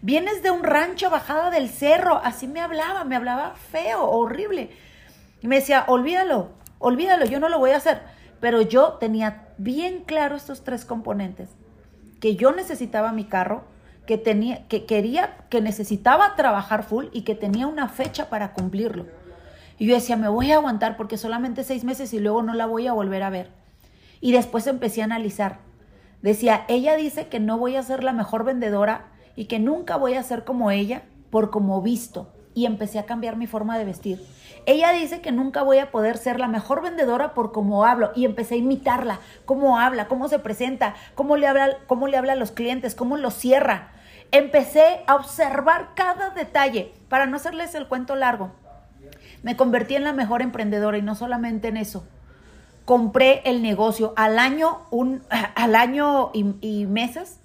Vienes 0.01 0.43
de 0.43 0.51
un 0.51 0.63
rancho 0.63 1.11
bajada 1.11 1.51
del 1.51 1.69
cerro, 1.69 2.21
así 2.23 2.47
me 2.47 2.61
hablaba, 2.61 3.05
me 3.05 3.17
hablaba 3.17 3.55
feo, 3.57 4.05
horrible. 4.05 4.71
Y 5.43 5.49
me 5.49 5.57
decía, 5.57 5.85
olvídalo, 5.89 6.51
olvídalo, 6.79 7.27
yo 7.27 7.41
no 7.41 7.49
lo 7.49 7.59
voy 7.59 7.73
a 7.73 7.77
hacer. 7.77 8.01
Pero 8.41 8.63
yo 8.63 8.95
tenía 8.95 9.49
bien 9.59 10.05
claro 10.05 10.37
estos 10.37 10.63
tres 10.63 10.85
componentes, 10.85 11.51
que 12.21 12.37
yo 12.37 12.53
necesitaba 12.53 13.13
mi 13.13 13.25
carro, 13.25 13.65
que 14.07 14.17
tenía, 14.17 14.67
que 14.69 14.87
quería, 14.87 15.37
que 15.51 15.61
necesitaba 15.61 16.37
trabajar 16.37 16.85
full 16.85 17.07
y 17.13 17.23
que 17.23 17.35
tenía 17.35 17.67
una 17.67 17.89
fecha 17.89 18.31
para 18.31 18.55
cumplirlo. 18.55 19.07
Y 19.79 19.87
yo 19.87 19.95
decía, 19.95 20.17
me 20.17 20.29
voy 20.29 20.53
a 20.53 20.57
aguantar 20.57 20.97
porque 20.97 21.19
solamente 21.19 21.65
seis 21.65 21.85
meses 21.85 22.15
y 22.15 22.21
luego 22.21 22.43
no 22.43 22.55
la 22.55 22.67
voy 22.67 22.87
a 22.87 22.93
volver 22.93 23.23
a 23.23 23.31
ver. 23.31 23.51
Y 24.21 24.33
después 24.33 24.67
empecé 24.67 25.03
a 25.03 25.05
analizar. 25.05 25.68
Decía, 26.23 26.65
ella 26.69 26.97
dice 26.97 27.29
que 27.29 27.41
no 27.41 27.59
voy 27.59 27.77
a 27.77 27.83
ser 27.83 28.03
la 28.03 28.13
mejor 28.13 28.45
vendedora 28.45 29.07
y 29.37 29.45
que 29.45 29.61
nunca 29.61 29.97
voy 29.97 30.15
a 30.15 30.23
ser 30.23 30.45
como 30.45 30.71
ella 30.71 31.03
por 31.31 31.51
como 31.51 31.81
visto. 31.81 32.33
Y 32.55 32.67
empecé 32.67 32.99
a 32.99 33.07
cambiar 33.07 33.37
mi 33.37 33.47
forma 33.47 33.79
de 33.79 33.85
vestir. 33.85 34.21
Ella 34.67 34.91
dice 34.91 35.21
que 35.21 35.31
nunca 35.31 35.63
voy 35.63 35.79
a 35.79 35.93
poder 35.93 36.17
ser 36.17 36.41
la 36.41 36.49
mejor 36.49 36.83
vendedora 36.83 37.35
por 37.35 37.53
cómo 37.53 37.85
hablo 37.85 38.11
y 38.17 38.25
empecé 38.25 38.55
a 38.55 38.59
imitarla, 38.59 39.21
cómo 39.45 39.79
habla, 39.79 40.09
cómo 40.09 40.29
se 40.29 40.41
presenta, 40.41 40.95
cómo 41.15 41.37
le 41.37 41.47
habla, 41.47 41.79
cómo 41.87 42.09
le 42.09 42.17
habla 42.17 42.33
a 42.33 42.37
los 42.37 42.51
clientes, 42.51 42.97
cómo 42.97 43.17
los 43.17 43.35
cierra. 43.35 43.93
Empecé 44.33 45.05
a 45.07 45.15
observar 45.15 45.91
cada 45.95 46.31
detalle 46.31 46.93
para 47.09 47.27
no 47.27 47.37
hacerles 47.37 47.75
el 47.77 47.87
cuento 47.87 48.17
largo. 48.17 48.51
Me 49.43 49.57
convertí 49.57 49.95
en 49.95 50.05
la 50.05 50.13
mejor 50.13 50.43
emprendedora 50.43 50.99
y 50.99 51.03
no 51.03 51.15
solamente 51.15 51.69
en 51.69 51.77
eso. 51.77 52.05
Compré 52.89 53.43
el 53.45 53.61
negocio 53.61 54.15
al 54.17 54.39
año, 54.39 54.79
un, 54.91 55.23
al 55.55 55.75
año 55.75 56.31
y, 56.33 56.87
meses. 56.87 57.39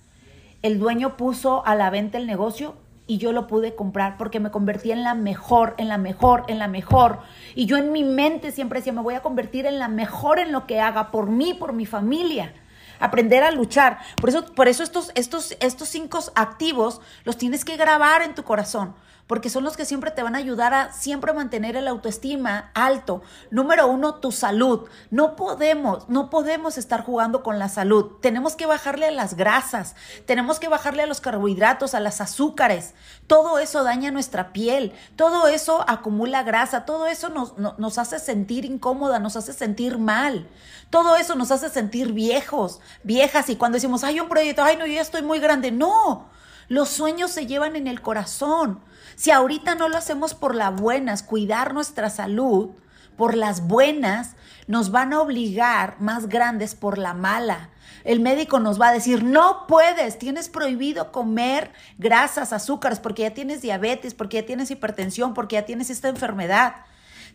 El 0.62 0.80
dueño 0.80 1.18
puso 1.18 1.66
a 1.66 1.76
la 1.76 1.90
venta 1.90 2.18
el 2.18 2.26
negocio 2.26 2.76
y 3.08 3.18
yo 3.18 3.34
lo 3.34 3.46
pude 3.46 3.76
comprar 3.76 4.16
porque 4.16 4.40
me 4.40 4.52
convertí 4.52 4.94
en 4.94 5.04
la 5.04 5.16
mejor, 5.16 5.76
en 5.78 5.90
la 5.90 5.98
mejor, 5.98 6.46
en 6.48 6.60
la 6.60 6.70
mejor. 6.70 7.20
Y 7.56 7.66
yo 7.66 7.76
en 7.76 7.92
mi 7.92 8.06
mente 8.06 8.54
siempre 8.54 8.80
decía, 8.80 8.94
me 8.94 9.02
voy 9.02 9.16
a 9.16 9.22
convertir 9.22 9.66
en 9.66 9.80
la 9.80 9.90
mejor 9.90 10.40
en 10.40 10.54
lo 10.54 10.66
que 10.66 10.80
haga 10.80 11.12
por 11.12 11.30
mí, 11.30 11.54
por 11.54 11.74
mi 11.74 11.86
familia. 11.86 12.54
Aprender 13.02 13.44
a 13.44 13.52
luchar. 13.52 14.00
Por 14.22 14.30
eso, 14.30 14.46
por 14.46 14.70
eso 14.70 14.82
estos, 14.82 15.12
estos, 15.14 15.58
estos 15.60 15.90
cinco 15.90 16.20
activos 16.36 17.02
los 17.26 17.36
tienes 17.36 17.66
que 17.66 17.76
grabar 17.76 18.22
en 18.22 18.34
tu 18.34 18.44
corazón 18.44 18.96
porque 19.28 19.50
son 19.50 19.64
los 19.64 19.78
que 19.78 19.86
siempre 19.86 20.12
te 20.12 20.22
van 20.22 20.36
a 20.36 20.40
ayudar 20.40 20.74
a 20.74 20.92
siempre 20.92 21.34
mantener 21.34 21.76
el 21.76 21.88
autoestima 21.88 22.72
alto. 22.74 23.22
Número 23.52 23.88
uno, 23.88 24.16
tu 24.16 24.32
salud. 24.32 24.88
No 25.12 25.36
podemos, 25.36 26.10
no 26.10 26.30
podemos 26.30 26.78
estar 26.78 27.04
jugando 27.04 27.42
con 27.42 27.58
la 27.58 27.70
salud. 27.70 28.18
Tenemos 28.22 28.56
que 28.56 28.66
bajarle 28.66 29.08
a 29.08 29.12
las 29.12 29.36
grasas, 29.36 29.96
tenemos 30.26 30.60
que 30.60 30.68
bajarle 30.68 31.04
a 31.04 31.08
los 31.08 31.22
carbohidratos, 31.22 31.96
a 31.96 32.00
las 32.00 32.22
azúcares. 32.22 32.94
Todo 33.28 33.60
eso 33.60 33.84
daña 33.84 34.12
nuestra 34.12 34.52
piel, 34.52 34.94
todo 35.16 35.48
eso 35.48 35.86
acumula 35.88 36.44
grasa, 36.44 36.86
todo 36.86 37.08
eso 37.08 37.30
nos, 37.30 37.58
nos 37.58 37.98
hace 37.98 38.20
sentir 38.20 38.66
incómoda, 38.66 39.20
nos 39.20 39.36
hace 39.36 39.54
sentir 39.54 39.98
mal. 39.98 40.50
Todo 40.90 41.16
eso 41.16 41.36
nos 41.36 41.50
hace 41.50 41.70
sentir 41.70 42.14
viejos, 42.14 42.80
viejas. 43.04 43.50
Y 43.50 43.56
cuando 43.56 43.78
decimos, 43.78 44.04
hay 44.04 44.20
un 44.20 44.30
proyecto, 44.30 44.64
ay, 44.64 44.78
no, 44.78 44.86
yo 44.86 44.94
ya 44.94 45.02
estoy 45.02 45.24
muy 45.24 45.40
grande. 45.40 45.72
No, 45.72 46.30
los 46.68 46.90
sueños 46.90 47.32
se 47.32 47.48
llevan 47.48 47.76
en 47.76 47.88
el 47.88 48.02
corazón. 48.02 48.80
Si 49.16 49.32
ahorita 49.32 49.76
no 49.76 49.90
lo 49.90 49.98
hacemos 49.98 50.34
por 50.34 50.56
las 50.56 50.76
buenas, 50.76 51.24
cuidar 51.24 51.74
nuestra 51.74 52.10
salud, 52.10 52.72
por 53.16 53.36
las 53.36 53.68
buenas, 53.68 54.36
nos 54.68 54.92
van 54.92 55.14
a 55.14 55.22
obligar 55.22 55.98
más 56.00 56.28
grandes 56.28 56.76
por 56.76 56.98
la 56.98 57.14
mala. 57.14 57.70
El 58.04 58.20
médico 58.20 58.60
nos 58.60 58.82
va 58.82 58.90
a 58.90 58.94
decir, 58.94 59.24
no 59.24 59.66
puedes, 59.68 60.18
tienes 60.18 60.50
prohibido 60.50 61.12
comer 61.12 61.72
grasas, 61.98 62.52
azúcares, 62.52 63.00
porque 63.00 63.24
ya 63.24 63.34
tienes 63.34 63.62
diabetes, 63.62 64.14
porque 64.14 64.42
ya 64.42 64.46
tienes 64.46 64.72
hipertensión, 64.72 65.34
porque 65.34 65.56
ya 65.56 65.66
tienes 65.66 65.90
esta 65.90 66.10
enfermedad. 66.10 66.76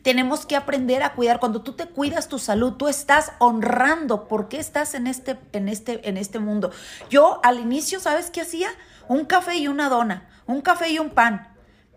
Tenemos 0.02 0.47
que 0.47 0.56
aprender 0.56 1.02
a 1.02 1.14
cuidar. 1.14 1.40
Cuando 1.40 1.62
tú 1.62 1.73
te 1.73 1.87
cuidas 1.87 2.28
tu 2.28 2.38
salud, 2.38 2.75
tú 2.75 2.88
estás 2.88 3.32
honrando 3.38 4.28
por 4.28 4.49
qué 4.49 4.58
estás 4.58 4.94
en 4.94 5.06
este, 5.06 5.38
en 5.52 5.68
este, 5.68 6.08
en 6.08 6.16
este 6.16 6.38
mundo. 6.38 6.70
Yo 7.08 7.40
al 7.42 7.58
inicio, 7.58 7.99
¿sabes 7.99 8.30
qué 8.30 8.42
hacía? 8.42 8.68
Un 9.08 9.25
café 9.25 9.56
y 9.56 9.68
una 9.68 9.88
dona, 9.88 10.28
un 10.47 10.61
café 10.61 10.90
y 10.90 10.99
un 10.99 11.11
pan 11.11 11.49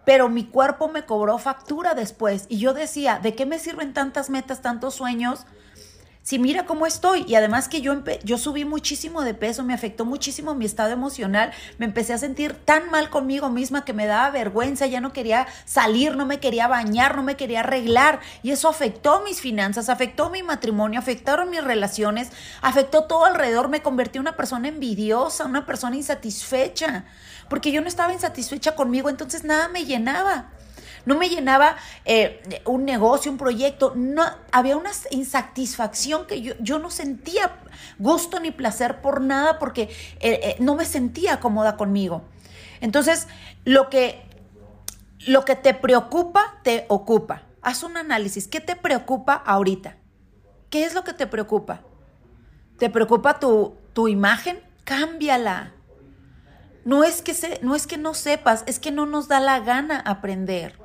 pero 0.05 0.29
mi 0.29 0.45
cuerpo 0.45 0.87
me 0.87 1.05
cobró 1.05 1.37
factura 1.37 1.93
después. 1.93 2.45
Y 2.49 2.57
yo 2.57 2.73
decía, 2.73 3.19
¿de 3.21 3.35
qué 3.35 3.45
me 3.45 3.59
sirven 3.59 3.93
tantas 3.93 4.29
metas, 4.29 4.61
tantos 4.61 4.95
sueños? 4.95 5.45
Si 6.23 6.37
mira 6.37 6.65
cómo 6.65 6.85
estoy. 6.85 7.25
Y 7.27 7.33
además 7.33 7.67
que 7.67 7.81
yo, 7.81 8.03
yo 8.23 8.37
subí 8.37 8.63
muchísimo 8.63 9.23
de 9.23 9.33
peso, 9.33 9.63
me 9.63 9.73
afectó 9.73 10.05
muchísimo 10.05 10.53
mi 10.53 10.65
estado 10.65 10.91
emocional, 10.91 11.51
me 11.79 11.85
empecé 11.85 12.13
a 12.13 12.19
sentir 12.19 12.53
tan 12.53 12.91
mal 12.91 13.09
conmigo 13.09 13.49
misma 13.49 13.85
que 13.85 13.93
me 13.93 14.05
daba 14.05 14.29
vergüenza, 14.29 14.85
ya 14.85 15.01
no 15.01 15.13
quería 15.13 15.47
salir, 15.65 16.15
no 16.15 16.27
me 16.27 16.39
quería 16.39 16.67
bañar, 16.67 17.15
no 17.15 17.23
me 17.23 17.37
quería 17.37 17.61
arreglar. 17.61 18.19
Y 18.43 18.51
eso 18.51 18.69
afectó 18.69 19.23
mis 19.23 19.41
finanzas, 19.41 19.89
afectó 19.89 20.29
mi 20.29 20.43
matrimonio, 20.43 20.99
afectaron 20.99 21.49
mis 21.49 21.63
relaciones, 21.63 22.29
afectó 22.61 23.05
todo 23.05 23.25
alrededor, 23.25 23.69
me 23.69 23.81
convertí 23.81 24.19
en 24.19 24.21
una 24.21 24.37
persona 24.37 24.67
envidiosa, 24.67 25.45
una 25.45 25.65
persona 25.65 25.95
insatisfecha 25.95 27.05
porque 27.51 27.73
yo 27.73 27.81
no 27.81 27.89
estaba 27.89 28.13
insatisfecha 28.13 28.75
conmigo, 28.75 29.09
entonces 29.09 29.43
nada 29.43 29.67
me 29.67 29.83
llenaba. 29.83 30.51
No 31.05 31.17
me 31.17 31.27
llenaba 31.27 31.75
eh, 32.05 32.61
un 32.63 32.85
negocio, 32.85 33.29
un 33.29 33.37
proyecto. 33.37 33.91
No, 33.93 34.23
había 34.53 34.77
una 34.77 34.91
insatisfacción 35.09 36.27
que 36.27 36.41
yo, 36.41 36.53
yo 36.61 36.79
no 36.79 36.89
sentía 36.89 37.57
gusto 37.99 38.39
ni 38.39 38.51
placer 38.51 39.01
por 39.01 39.19
nada 39.19 39.59
porque 39.59 39.89
eh, 40.21 40.39
eh, 40.43 40.55
no 40.59 40.75
me 40.75 40.85
sentía 40.85 41.41
cómoda 41.41 41.75
conmigo. 41.75 42.21
Entonces, 42.79 43.27
lo 43.65 43.89
que, 43.89 44.23
lo 45.27 45.43
que 45.43 45.57
te 45.57 45.73
preocupa, 45.73 46.61
te 46.63 46.85
ocupa. 46.87 47.43
Haz 47.61 47.83
un 47.83 47.97
análisis. 47.97 48.47
¿Qué 48.47 48.61
te 48.61 48.77
preocupa 48.77 49.33
ahorita? 49.33 49.97
¿Qué 50.69 50.85
es 50.85 50.93
lo 50.93 51.03
que 51.03 51.11
te 51.11 51.27
preocupa? 51.27 51.81
¿Te 52.77 52.89
preocupa 52.89 53.41
tu, 53.41 53.75
tu 53.91 54.07
imagen? 54.07 54.57
Cámbiala. 54.85 55.73
No 56.83 57.03
es, 57.03 57.21
que 57.21 57.33
se, 57.33 57.59
no 57.61 57.75
es 57.75 57.85
que 57.85 57.97
no 57.97 58.13
sepas, 58.13 58.63
es 58.65 58.79
que 58.79 58.91
no 58.91 59.05
nos 59.05 59.27
da 59.27 59.39
la 59.39 59.59
gana 59.59 59.99
aprender. 59.99 60.79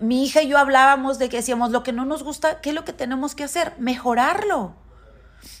Mi 0.00 0.24
hija 0.24 0.42
y 0.42 0.48
yo 0.48 0.58
hablábamos 0.58 1.18
de 1.18 1.28
que 1.28 1.38
decíamos, 1.38 1.70
lo 1.70 1.82
que 1.82 1.92
no 1.92 2.04
nos 2.04 2.22
gusta, 2.22 2.60
¿qué 2.60 2.70
es 2.70 2.74
lo 2.74 2.84
que 2.84 2.92
tenemos 2.92 3.34
que 3.34 3.44
hacer? 3.44 3.74
Mejorarlo. 3.78 4.74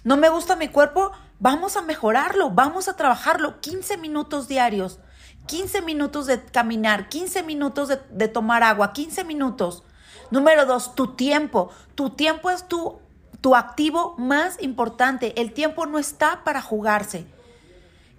No 0.04 0.16
me 0.16 0.28
gusta 0.28 0.56
mi 0.56 0.68
cuerpo, 0.68 1.12
vamos 1.38 1.76
a 1.76 1.82
mejorarlo, 1.82 2.50
vamos 2.50 2.88
a 2.88 2.96
trabajarlo 2.96 3.60
15 3.60 3.96
minutos 3.96 4.48
diarios, 4.48 4.98
15 5.46 5.82
minutos 5.82 6.26
de 6.26 6.44
caminar, 6.44 7.08
15 7.08 7.42
minutos 7.42 7.88
de, 7.88 8.00
de 8.10 8.28
tomar 8.28 8.62
agua, 8.62 8.92
15 8.92 9.24
minutos. 9.24 9.84
Número 10.32 10.64
dos, 10.66 10.94
tu 10.94 11.14
tiempo. 11.14 11.70
Tu 11.94 12.10
tiempo 12.10 12.50
es 12.50 12.66
tu, 12.66 12.98
tu 13.42 13.54
activo 13.54 14.14
más 14.16 14.60
importante. 14.62 15.38
El 15.40 15.52
tiempo 15.52 15.84
no 15.84 15.98
está 15.98 16.42
para 16.42 16.62
jugarse. 16.62 17.26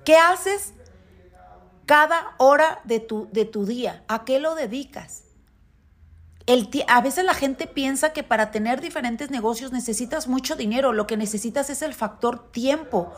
¿Qué 0.05 0.15
haces? 0.17 0.73
Cada 1.85 2.35
hora 2.37 2.81
de 2.83 2.99
tu, 2.99 3.29
de 3.31 3.45
tu 3.45 3.65
día. 3.65 4.03
¿A 4.07 4.25
qué 4.25 4.39
lo 4.39 4.55
dedicas? 4.55 5.23
El 6.45 6.69
a 6.87 7.01
veces 7.01 7.23
la 7.23 7.33
gente 7.33 7.67
piensa 7.67 8.11
que 8.11 8.23
para 8.23 8.51
tener 8.51 8.81
diferentes 8.81 9.31
negocios 9.31 9.71
necesitas 9.71 10.27
mucho 10.27 10.57
dinero, 10.57 10.91
lo 10.91 11.07
que 11.07 11.15
necesitas 11.15 11.69
es 11.69 11.81
el 11.81 11.93
factor 11.93 12.51
tiempo, 12.51 13.13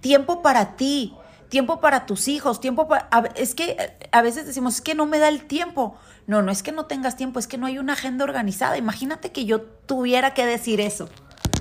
tiempo 0.00 0.42
para 0.42 0.76
ti, 0.76 1.14
tiempo 1.48 1.80
para 1.80 2.04
tus 2.04 2.28
hijos, 2.28 2.60
tiempo 2.60 2.86
para... 2.86 3.08
Es 3.34 3.54
que 3.54 3.76
a 4.12 4.20
veces 4.20 4.46
decimos, 4.46 4.76
es 4.76 4.80
que 4.82 4.94
no 4.94 5.06
me 5.06 5.18
da 5.18 5.28
el 5.28 5.46
tiempo. 5.46 5.96
No, 6.26 6.42
no 6.42 6.52
es 6.52 6.62
que 6.62 6.72
no 6.72 6.84
tengas 6.84 7.16
tiempo, 7.16 7.38
es 7.38 7.46
que 7.46 7.56
no 7.56 7.66
hay 7.66 7.78
una 7.78 7.94
agenda 7.94 8.24
organizada. 8.24 8.76
Imagínate 8.76 9.32
que 9.32 9.46
yo 9.46 9.62
tuviera 9.62 10.34
que 10.34 10.44
decir 10.44 10.80
eso. 10.80 11.08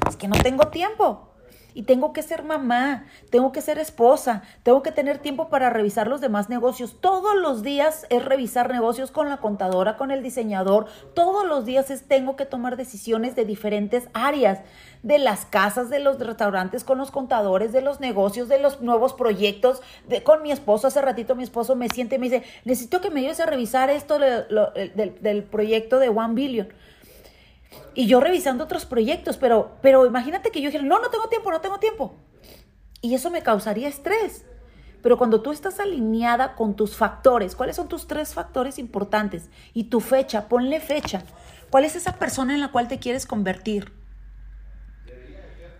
Es 0.10 0.18
que 0.18 0.28
no 0.28 0.36
tengo 0.42 0.68
tiempo 0.68 1.35
y 1.76 1.84
tengo 1.84 2.14
que 2.14 2.24
ser 2.24 2.42
mamá, 2.42 3.06
tengo 3.30 3.52
que 3.52 3.62
ser 3.62 3.78
esposa, 3.78 4.42
tengo 4.64 4.82
que 4.82 4.94
tener 4.94 5.20
tiempo 5.20 5.50
para 5.50 5.70
revisar 5.70 6.08
los 6.08 6.22
demás 6.22 6.50
negocios. 6.50 6.96
Todos 7.02 7.36
los 7.36 7.62
días 7.62 8.08
es 8.10 8.24
revisar 8.24 8.72
negocios 8.72 9.12
con 9.12 9.30
la 9.30 9.38
contadora, 9.38 9.98
con 9.98 10.10
el 10.10 10.24
diseñador. 10.24 10.88
Todos 11.14 11.46
los 11.46 11.66
días 11.66 11.92
es 11.92 12.08
tengo 12.08 12.38
que 12.38 12.46
tomar 12.46 12.78
decisiones 12.78 13.36
de 13.36 13.44
diferentes 13.44 14.08
áreas, 14.14 14.62
de 15.04 15.20
las 15.20 15.46
casas, 15.46 15.90
de 15.90 16.00
los 16.00 16.18
restaurantes, 16.18 16.86
con 16.86 16.98
los 16.98 17.12
contadores, 17.12 17.74
de 17.74 17.82
los 17.82 18.00
negocios, 18.00 18.48
de 18.48 18.58
los 18.58 18.82
nuevos 18.82 19.14
proyectos, 19.14 19.82
de, 20.08 20.24
con 20.24 20.42
mi 20.42 20.54
esposo. 20.54 20.88
Hace 20.88 21.02
ratito 21.02 21.36
mi 21.36 21.44
esposo 21.44 21.76
me 21.76 21.90
siente 21.90 22.16
y 22.16 22.20
me 22.20 22.30
dice, 22.30 22.44
necesito 22.64 23.02
que 23.02 23.12
me 23.12 23.20
ayudes 23.20 23.42
a 23.42 23.46
revisar 23.46 23.90
esto 23.90 24.18
del, 24.18 24.48
del 25.22 25.44
proyecto 25.44 26.00
de 26.00 26.08
One 26.08 26.36
Billion 26.36 26.70
y 27.94 28.08
yo 28.08 28.20
revisando 28.20 28.64
otros 28.64 28.86
proyectos, 28.86 29.38
pero, 29.38 29.78
pero 29.82 30.06
imagínate 30.06 30.52
que 30.52 30.62
yo 30.62 30.68
dijera, 30.68 30.84
no, 30.84 31.00
no 31.00 31.10
tengo 31.10 31.30
tiempo, 31.30 31.52
no 31.52 31.62
tengo 31.62 31.80
tiempo. 31.80 32.16
Y 33.02 33.16
eso 33.16 33.30
me 33.30 33.42
causaría 33.42 33.88
estrés. 33.88 34.46
Pero 35.02 35.18
cuando 35.18 35.42
tú 35.42 35.52
estás 35.52 35.80
alineada 35.80 36.56
con 36.56 36.76
tus 36.76 36.98
factores, 36.98 37.56
¿cuáles 37.56 37.76
son 37.76 37.88
tus 37.88 38.08
tres 38.08 38.34
factores 38.34 38.80
importantes? 38.80 39.50
Y 39.74 39.86
tu 39.86 40.00
fecha, 40.02 40.50
ponle 40.50 40.80
fecha. 40.80 41.24
¿Cuál 41.70 41.86
es 41.86 41.96
esa 41.96 42.14
persona 42.14 42.54
en 42.54 42.60
la 42.60 42.72
cual 42.72 42.88
te 42.88 43.00
quieres 43.00 43.26
convertir? 43.26 43.94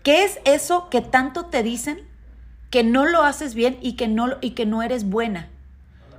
¿Qué 0.04 0.24
es 0.24 0.38
eso 0.44 0.88
que 0.88 1.00
tanto 1.00 1.46
te 1.46 1.64
dicen 1.64 2.08
que 2.70 2.84
no 2.84 3.04
lo 3.04 3.24
haces 3.24 3.54
bien 3.54 3.78
y 3.82 3.96
que 3.96 4.06
no, 4.06 4.36
y 4.40 4.52
que 4.52 4.64
no 4.64 4.82
eres 4.82 5.08
buena? 5.08 5.50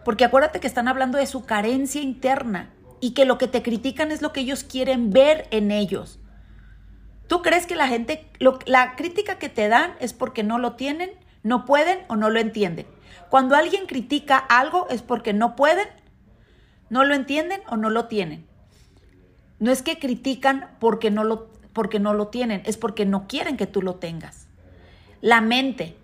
Porque 0.04 0.26
acuérdate 0.26 0.60
que 0.60 0.68
están 0.68 0.90
hablando 0.90 1.18
de 1.18 1.26
su 1.26 1.46
carencia 1.46 2.02
interna 2.02 2.74
y 3.00 3.12
que 3.12 3.26
lo 3.26 3.38
que 3.38 3.48
te 3.48 3.62
critican 3.62 4.12
es 4.12 4.22
lo 4.22 4.34
que 4.34 4.42
ellos 4.42 4.64
quieren 4.64 5.12
ver 5.12 5.48
en 5.52 5.72
ellos. 5.72 6.20
¿Tú 7.28 7.42
crees 7.42 7.66
que 7.66 7.76
la 7.76 7.88
gente, 7.88 8.30
la 8.66 8.96
crítica 8.96 9.38
que 9.38 9.50
te 9.50 9.68
dan 9.68 9.96
es 10.00 10.14
porque 10.14 10.44
no 10.44 10.58
lo 10.58 10.74
tienen, 10.74 11.12
no 11.44 11.66
pueden 11.66 12.00
o 12.08 12.16
no 12.16 12.30
lo 12.30 12.40
entienden? 12.40 12.88
Cuando 13.30 13.56
alguien 13.56 13.86
critica 13.86 14.38
algo 14.38 14.88
es 14.90 15.02
porque 15.02 15.34
no 15.34 15.56
pueden, 15.56 15.88
no 16.90 17.04
lo 17.04 17.14
entienden 17.14 17.62
o 17.68 17.76
no 17.76 17.90
lo 17.90 18.06
tienen. 18.06 18.48
No 19.60 19.72
es 19.72 19.82
que 19.82 20.00
critican 20.00 20.70
porque 20.80 21.12
no 21.12 21.24
lo, 21.24 21.50
porque 21.74 22.00
no 22.00 22.14
lo 22.14 22.28
tienen, 22.28 22.62
es 22.66 22.78
porque 22.78 23.06
no 23.06 23.28
quieren 23.28 23.58
que 23.58 23.68
tú 23.68 23.82
lo 23.82 23.96
tengas. 23.96 24.48
La 25.20 25.42
mente, 25.42 25.98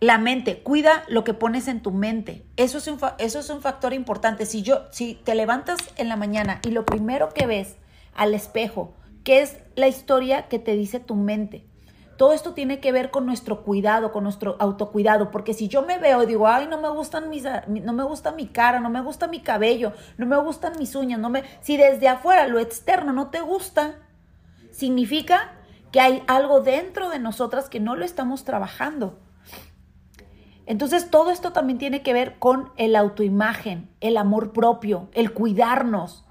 la 0.00 0.18
mente, 0.18 0.62
cuida 0.62 1.04
lo 1.08 1.24
que 1.24 1.34
pones 1.34 1.68
en 1.68 1.82
tu 1.82 1.90
mente. 1.90 2.46
Eso 2.56 2.78
es 2.78 2.86
un, 2.86 2.98
eso 3.18 3.38
es 3.38 3.50
un 3.50 3.60
factor 3.60 3.92
importante. 3.94 4.46
Si 4.46 4.62
yo, 4.62 4.82
si 4.90 5.14
te 5.14 5.34
levantas 5.34 5.78
en 5.96 6.08
la 6.08 6.16
mañana 6.16 6.60
y 6.62 6.70
lo 6.70 6.84
primero 6.84 7.30
que 7.30 7.46
ves 7.46 7.76
al 8.14 8.34
espejo, 8.34 8.94
¿qué 9.24 9.42
es 9.42 9.56
la 9.74 9.88
historia 9.88 10.48
que 10.48 10.58
te 10.58 10.76
dice 10.76 11.00
tu 11.00 11.14
mente? 11.14 11.66
Todo 12.16 12.32
esto 12.32 12.54
tiene 12.54 12.80
que 12.80 12.92
ver 12.92 13.10
con 13.10 13.26
nuestro 13.26 13.62
cuidado, 13.62 14.10
con 14.10 14.24
nuestro 14.24 14.56
autocuidado, 14.58 15.30
porque 15.30 15.52
si 15.52 15.68
yo 15.68 15.82
me 15.82 15.98
veo 15.98 16.22
y 16.22 16.26
digo, 16.26 16.48
ay, 16.48 16.66
no 16.66 16.80
me 16.80 16.88
gustan 16.88 17.28
mis, 17.28 17.44
no 17.66 17.92
me 17.92 18.04
gusta 18.04 18.32
mi 18.32 18.46
cara, 18.46 18.80
no 18.80 18.88
me 18.88 19.02
gusta 19.02 19.28
mi 19.28 19.40
cabello, 19.40 19.92
no 20.16 20.24
me 20.24 20.38
gustan 20.38 20.74
mis 20.78 20.94
uñas, 20.94 21.20
no 21.20 21.28
me, 21.28 21.44
si 21.60 21.76
desde 21.76 22.08
afuera 22.08 22.48
lo 22.48 22.58
externo 22.58 23.12
no 23.12 23.28
te 23.28 23.40
gusta, 23.40 23.96
significa 24.70 25.52
que 25.92 26.00
hay 26.00 26.22
algo 26.26 26.60
dentro 26.60 27.10
de 27.10 27.18
nosotras 27.18 27.68
que 27.68 27.80
no 27.80 27.96
lo 27.96 28.04
estamos 28.06 28.44
trabajando. 28.44 29.18
Entonces 30.66 31.10
todo 31.10 31.30
esto 31.30 31.52
también 31.52 31.78
tiene 31.78 32.02
que 32.02 32.12
ver 32.12 32.38
con 32.38 32.70
el 32.76 32.96
autoimagen, 32.96 33.88
el 34.00 34.16
amor 34.16 34.52
propio, 34.52 35.08
el 35.14 35.32
cuidarnos, 35.32 36.24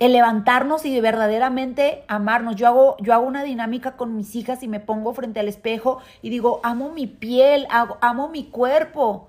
el 0.00 0.12
levantarnos 0.12 0.86
y 0.86 0.98
verdaderamente 1.00 2.04
amarnos. 2.08 2.56
Yo 2.56 2.66
hago, 2.66 2.96
yo 3.00 3.12
hago 3.12 3.26
una 3.26 3.44
dinámica 3.44 3.96
con 3.96 4.16
mis 4.16 4.34
hijas 4.34 4.62
y 4.62 4.68
me 4.68 4.80
pongo 4.80 5.12
frente 5.12 5.40
al 5.40 5.48
espejo 5.48 5.98
y 6.22 6.30
digo, 6.30 6.60
amo 6.62 6.90
mi 6.90 7.06
piel, 7.06 7.68
amo 7.70 8.28
mi 8.28 8.44
cuerpo, 8.44 9.28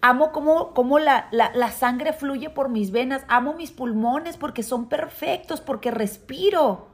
amo 0.00 0.32
cómo, 0.32 0.74
cómo 0.74 0.98
la, 0.98 1.28
la 1.30 1.70
sangre 1.70 2.12
fluye 2.12 2.50
por 2.50 2.68
mis 2.68 2.90
venas, 2.90 3.22
amo 3.28 3.54
mis 3.54 3.70
pulmones 3.70 4.36
porque 4.36 4.64
son 4.64 4.88
perfectos, 4.88 5.60
porque 5.60 5.92
respiro. 5.92 6.88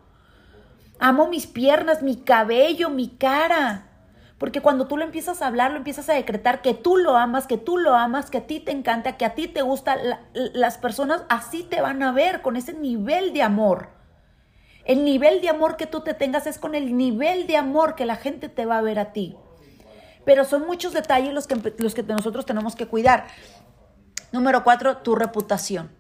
Amo 0.99 1.27
mis 1.27 1.47
piernas, 1.47 2.03
mi 2.03 2.17
cabello, 2.17 2.91
mi 2.91 3.09
cara. 3.09 3.92
Porque 4.43 4.61
cuando 4.61 4.89
tú 4.89 4.97
lo 4.97 5.05
empiezas 5.05 5.41
a 5.41 5.47
hablar, 5.47 5.71
lo 5.71 5.77
empiezas 5.77 6.09
a 6.09 6.15
decretar 6.15 6.63
que 6.63 6.75
tú 6.75 6.97
lo 6.97 7.17
amas, 7.17 7.47
que 7.47 7.59
tú 7.59 7.79
lo 7.79 7.95
amas, 7.95 8.29
que 8.29 8.39
a 8.39 8.47
ti 8.49 8.59
te 8.59 8.73
encanta, 8.73 9.17
que 9.17 9.25
a 9.25 9.37
ti 9.37 9.47
te 9.47 9.63
gusta, 9.63 9.97
las 10.33 10.79
personas 10.79 11.23
así 11.29 11.63
te 11.63 11.81
van 11.81 12.03
a 12.03 12.11
ver 12.11 12.43
con 12.43 12.57
ese 12.57 12.73
nivel 12.73 13.33
de 13.35 13.43
amor. 13.45 13.91
El 14.85 15.05
nivel 15.05 15.41
de 15.43 15.49
amor 15.49 15.77
que 15.77 15.87
tú 15.87 16.01
te 16.01 16.13
tengas 16.13 16.49
es 16.49 16.59
con 16.59 16.75
el 16.75 16.97
nivel 16.97 17.47
de 17.47 17.57
amor 17.57 17.95
que 17.95 18.05
la 18.05 18.17
gente 18.17 18.49
te 18.49 18.67
va 18.67 18.79
a 18.79 18.83
ver 18.83 18.99
a 18.99 19.13
ti. 19.13 19.37
Pero 20.25 20.45
son 20.45 20.67
muchos 20.67 20.93
detalles 20.93 21.33
los 21.33 21.47
que, 21.47 21.75
los 21.79 21.95
que 21.95 22.03
nosotros 22.03 22.45
tenemos 22.45 22.75
que 22.75 22.89
cuidar. 22.89 23.29
Número 24.33 24.65
cuatro, 24.65 24.97
tu 24.97 25.15
reputación. 25.15 25.93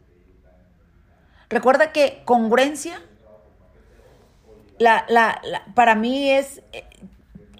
Recuerda 1.48 1.92
que 1.92 2.22
congruencia, 2.24 3.00
la, 4.80 5.40
para 5.76 5.94
mí 5.94 6.28
es, 6.28 6.60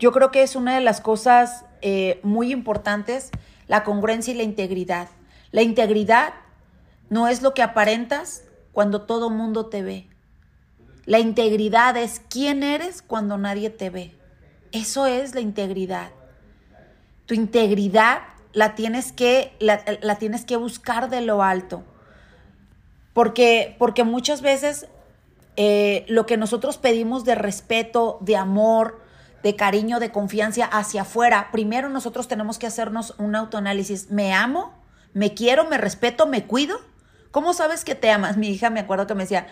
yo 0.03 0.11
creo 0.11 0.33
que 0.33 0.43
es 0.43 0.57
una 0.57 0.75
de 0.75 0.81
las 0.81 1.01
cosas 1.01 1.65
eh, 1.81 2.19
muy 2.25 2.51
importantes, 2.51 3.31
la 3.69 3.85
congruencia 3.85 4.35
y 4.35 4.37
la 4.37 4.43
integridad. 4.43 5.09
La 5.53 5.63
integridad 5.63 6.35
no 7.09 7.29
es 7.29 7.41
lo 7.41 7.55
que 7.55 7.63
aparentas 7.63 8.43
cuando 8.73 9.03
todo 9.03 9.31
mundo 9.31 9.67
te 9.67 9.81
ve. 9.81 10.09
La 11.05 11.21
integridad 11.21 11.97
es 11.97 12.21
quién 12.29 12.65
eres 12.65 13.01
cuando 13.01 13.39
nadie 13.39 13.71
te 13.71 13.91
ve. 13.91 14.13
Eso 14.73 15.07
es 15.07 15.37
la 15.37 15.41
integridad. 15.41 16.11
Tu 17.27 17.35
integridad 17.35 18.23
la 18.53 18.75
tienes 18.75 19.13
que, 19.13 19.53
la, 19.61 20.17
tienes 20.19 20.45
que 20.45 20.57
buscar 20.57 21.11
de 21.11 21.21
lo 21.21 21.45
alto. 21.45 21.85
Porque, 23.13 23.77
porque 23.79 24.03
muchas 24.03 24.43
veces 24.43 24.89
eh, 25.55 26.05
lo 26.09 26.27
que 26.27 26.37
nosotros 26.37 26.77
pedimos 26.77 27.25
de 27.25 27.37
respeto, 27.37 28.19
de 28.21 28.37
amor, 28.37 29.02
de 29.43 29.57
cariño, 29.57 30.01
de 30.01 30.13
confianza 30.13 30.65
hacia 30.65 31.03
afuera, 31.03 31.49
primero 31.53 31.89
nosotros 31.89 32.29
tenemos 32.29 32.59
que 32.59 32.67
hacernos 32.67 33.15
un 33.19 33.35
autoanálisis. 33.35 34.11
¿Me 34.11 34.33
amo? 34.33 34.73
¿Me 35.15 35.35
quiero? 35.35 35.65
¿Me 35.65 35.79
respeto? 35.79 36.27
¿Me 36.27 36.47
cuido? 36.47 36.79
¿Cómo 37.31 37.53
sabes 37.55 37.85
que 37.85 37.95
te 37.95 38.11
amas? 38.11 38.37
Mi 38.39 38.49
hija 38.49 38.71
me 38.71 38.81
acuerdo 38.81 39.07
que 39.07 39.15
me 39.15 39.25
decía, 39.25 39.49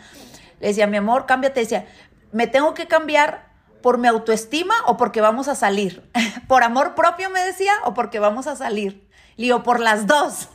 le 0.61 0.69
decía, 0.69 0.87
mi 0.87 0.99
amor, 0.99 1.27
cámbiate. 1.27 1.61
Decía, 1.61 1.87
¿me 2.33 2.47
tengo 2.47 2.75
que 2.75 2.87
cambiar 2.87 3.51
por 3.83 3.97
mi 3.99 4.09
autoestima 4.09 4.75
o 4.87 4.97
porque 4.97 5.21
vamos 5.21 5.49
a 5.49 5.55
salir? 5.55 6.09
¿Por 6.49 6.63
amor 6.63 6.95
propio 6.95 7.31
me 7.31 7.41
decía 7.41 7.73
o 7.85 7.95
porque 7.95 8.19
vamos 8.19 8.47
a 8.47 8.57
salir? 8.57 9.09
Digo, 9.37 9.63
por 9.63 9.81
las 9.81 10.07
dos. 10.07 10.51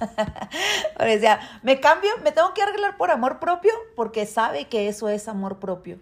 me 1.00 1.06
decía, 1.08 1.40
¿me 1.64 1.80
cambio? 1.80 2.12
¿Me 2.24 2.32
tengo 2.32 2.54
que 2.54 2.62
arreglar 2.62 2.98
por 2.98 3.10
amor 3.10 3.40
propio? 3.40 3.74
Porque 3.96 4.28
sabe 4.28 4.66
que 4.66 4.88
eso 4.88 5.10
es 5.10 5.28
amor 5.28 5.58
propio. 5.58 6.00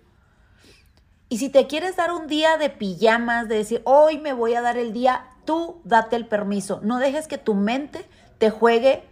Y 1.29 1.37
si 1.37 1.49
te 1.49 1.67
quieres 1.67 1.95
dar 1.95 2.11
un 2.11 2.27
día 2.27 2.57
de 2.57 2.69
pijamas, 2.69 3.47
de 3.47 3.55
decir, 3.55 3.81
hoy 3.85 4.19
me 4.19 4.33
voy 4.33 4.53
a 4.53 4.61
dar 4.61 4.77
el 4.77 4.93
día, 4.93 5.25
tú 5.45 5.81
date 5.83 6.15
el 6.15 6.27
permiso. 6.27 6.79
No 6.83 6.99
dejes 6.99 7.27
que 7.27 7.37
tu 7.37 7.55
mente 7.55 8.05
te 8.37 8.49
juegue, 8.49 9.03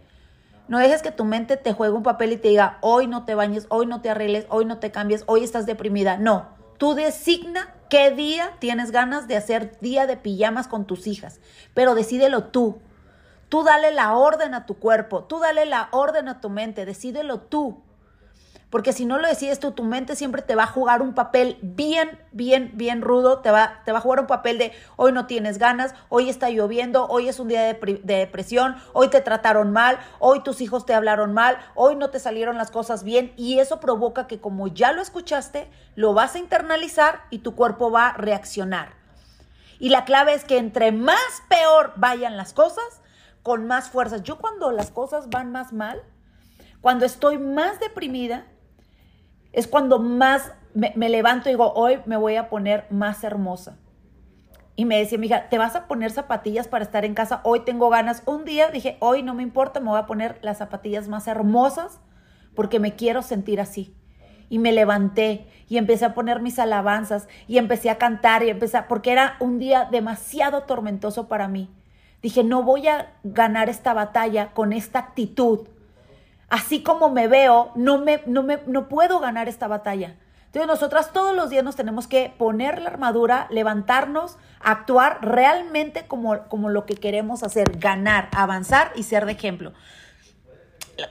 no 0.68 0.78
dejes 0.78 1.02
que 1.02 1.10
tu 1.10 1.24
mente 1.24 1.56
te 1.56 1.72
juegue 1.72 1.94
un 1.94 2.02
papel 2.02 2.32
y 2.32 2.36
te 2.36 2.48
diga, 2.48 2.78
hoy 2.80 3.06
no 3.06 3.24
te 3.24 3.34
bañes, 3.34 3.66
hoy 3.68 3.86
no 3.86 4.00
te 4.00 4.10
arregles, 4.10 4.46
hoy 4.48 4.64
no 4.64 4.78
te 4.78 4.90
cambies, 4.90 5.24
hoy 5.26 5.42
estás 5.42 5.66
deprimida. 5.66 6.16
No, 6.16 6.48
tú 6.78 6.94
designa 6.94 7.74
qué 7.90 8.10
día 8.10 8.52
tienes 8.58 8.90
ganas 8.90 9.28
de 9.28 9.36
hacer 9.36 9.78
día 9.80 10.06
de 10.06 10.16
pijamas 10.16 10.68
con 10.68 10.86
tus 10.86 11.06
hijas, 11.06 11.40
pero 11.74 11.94
decídelo 11.94 12.44
tú. 12.44 12.80
Tú 13.48 13.64
dale 13.64 13.90
la 13.90 14.16
orden 14.16 14.54
a 14.54 14.64
tu 14.64 14.78
cuerpo, 14.78 15.24
tú 15.24 15.38
dale 15.38 15.66
la 15.66 15.88
orden 15.90 16.28
a 16.28 16.40
tu 16.40 16.48
mente, 16.48 16.86
decídelo 16.86 17.40
tú. 17.40 17.82
Porque 18.72 18.94
si 18.94 19.04
no 19.04 19.18
lo 19.18 19.28
decides 19.28 19.60
tú, 19.60 19.72
tu 19.72 19.84
mente 19.84 20.16
siempre 20.16 20.40
te 20.40 20.54
va 20.54 20.62
a 20.62 20.66
jugar 20.66 21.02
un 21.02 21.12
papel 21.12 21.58
bien, 21.60 22.18
bien, 22.32 22.70
bien 22.72 23.02
rudo. 23.02 23.40
Te 23.40 23.50
va, 23.50 23.82
te 23.84 23.92
va 23.92 23.98
a 23.98 24.00
jugar 24.00 24.20
un 24.20 24.26
papel 24.26 24.56
de 24.56 24.72
hoy 24.96 25.12
no 25.12 25.26
tienes 25.26 25.58
ganas, 25.58 25.94
hoy 26.08 26.30
está 26.30 26.48
lloviendo, 26.48 27.06
hoy 27.06 27.28
es 27.28 27.38
un 27.38 27.48
día 27.48 27.64
de, 27.64 28.00
de 28.02 28.16
depresión, 28.16 28.76
hoy 28.94 29.08
te 29.08 29.20
trataron 29.20 29.72
mal, 29.72 29.98
hoy 30.20 30.40
tus 30.40 30.62
hijos 30.62 30.86
te 30.86 30.94
hablaron 30.94 31.34
mal, 31.34 31.58
hoy 31.74 31.96
no 31.96 32.08
te 32.08 32.18
salieron 32.18 32.56
las 32.56 32.70
cosas 32.70 33.04
bien. 33.04 33.34
Y 33.36 33.58
eso 33.58 33.78
provoca 33.78 34.26
que 34.26 34.40
como 34.40 34.68
ya 34.68 34.92
lo 34.92 35.02
escuchaste, 35.02 35.68
lo 35.94 36.14
vas 36.14 36.34
a 36.34 36.38
internalizar 36.38 37.24
y 37.28 37.40
tu 37.40 37.54
cuerpo 37.54 37.90
va 37.90 38.08
a 38.08 38.16
reaccionar. 38.16 38.94
Y 39.78 39.90
la 39.90 40.06
clave 40.06 40.32
es 40.32 40.46
que 40.46 40.56
entre 40.56 40.92
más 40.92 41.42
peor 41.50 41.92
vayan 41.96 42.38
las 42.38 42.54
cosas, 42.54 43.02
con 43.42 43.66
más 43.66 43.90
fuerzas. 43.90 44.22
Yo 44.22 44.38
cuando 44.38 44.72
las 44.72 44.90
cosas 44.90 45.28
van 45.28 45.52
más 45.52 45.74
mal, 45.74 46.02
cuando 46.80 47.04
estoy 47.04 47.36
más 47.36 47.78
deprimida, 47.78 48.46
es 49.52 49.66
cuando 49.66 49.98
más 49.98 50.52
me, 50.74 51.08
levanto 51.08 51.48
y 51.48 51.52
digo, 51.52 51.72
hoy 51.74 52.00
me 52.06 52.16
voy 52.16 52.36
a 52.36 52.48
poner 52.48 52.86
más 52.90 53.22
hermosa. 53.24 53.78
Y 54.74 54.86
me 54.86 54.98
decía 54.98 55.18
mi 55.18 55.26
hija, 55.26 55.48
¿te 55.50 55.58
vas 55.58 55.76
a 55.76 55.86
poner 55.86 56.10
zapatillas 56.10 56.66
para 56.66 56.84
estar 56.84 57.04
en 57.04 57.14
casa? 57.14 57.40
Hoy 57.44 57.60
tengo 57.60 57.90
ganas. 57.90 58.22
Un 58.24 58.44
día 58.44 58.70
dije, 58.70 58.96
hoy 59.00 59.22
no 59.22 59.34
me 59.34 59.42
importa, 59.42 59.80
me 59.80 59.90
voy 59.90 59.98
a 59.98 60.06
poner 60.06 60.38
las 60.42 60.58
zapatillas 60.58 61.08
más 61.08 61.28
hermosas 61.28 62.00
porque 62.54 62.80
me 62.80 62.94
quiero 62.94 63.22
sentir 63.22 63.60
así. 63.60 63.94
Y 64.48 64.58
me 64.58 64.72
levanté 64.72 65.46
y 65.68 65.76
empecé 65.78 66.06
a 66.06 66.14
poner 66.14 66.40
mis 66.40 66.58
alabanzas 66.58 67.28
y 67.46 67.58
empecé 67.58 67.90
a 67.90 67.98
cantar 67.98 68.42
y 68.42 68.50
empecé, 68.50 68.82
porque 68.88 69.12
era 69.12 69.36
un 69.40 69.58
día 69.58 69.88
demasiado 69.90 70.62
tormentoso 70.62 71.28
para 71.28 71.48
mí. 71.48 71.70
Dije, 72.22 72.44
no 72.44 72.62
voy 72.62 72.86
a 72.88 73.14
ganar 73.24 73.68
esta 73.68 73.94
batalla 73.94 74.52
con 74.52 74.72
esta 74.72 74.98
actitud. 75.00 75.68
Así 76.52 76.82
como 76.82 77.08
me 77.08 77.28
veo, 77.28 77.72
no, 77.76 77.96
me, 77.96 78.20
no, 78.26 78.42
me, 78.42 78.60
no 78.66 78.86
puedo 78.86 79.20
ganar 79.20 79.48
esta 79.48 79.68
batalla. 79.68 80.16
Entonces 80.44 80.66
nosotras 80.66 81.10
todos 81.14 81.34
los 81.34 81.48
días 81.48 81.64
nos 81.64 81.76
tenemos 81.76 82.06
que 82.06 82.30
poner 82.36 82.82
la 82.82 82.90
armadura, 82.90 83.46
levantarnos, 83.48 84.36
actuar 84.60 85.20
realmente 85.22 86.06
como, 86.06 86.46
como 86.48 86.68
lo 86.68 86.84
que 86.84 86.96
queremos 86.96 87.42
hacer, 87.42 87.78
ganar, 87.78 88.28
avanzar 88.32 88.92
y 88.94 89.04
ser 89.04 89.24
de 89.24 89.32
ejemplo. 89.32 89.72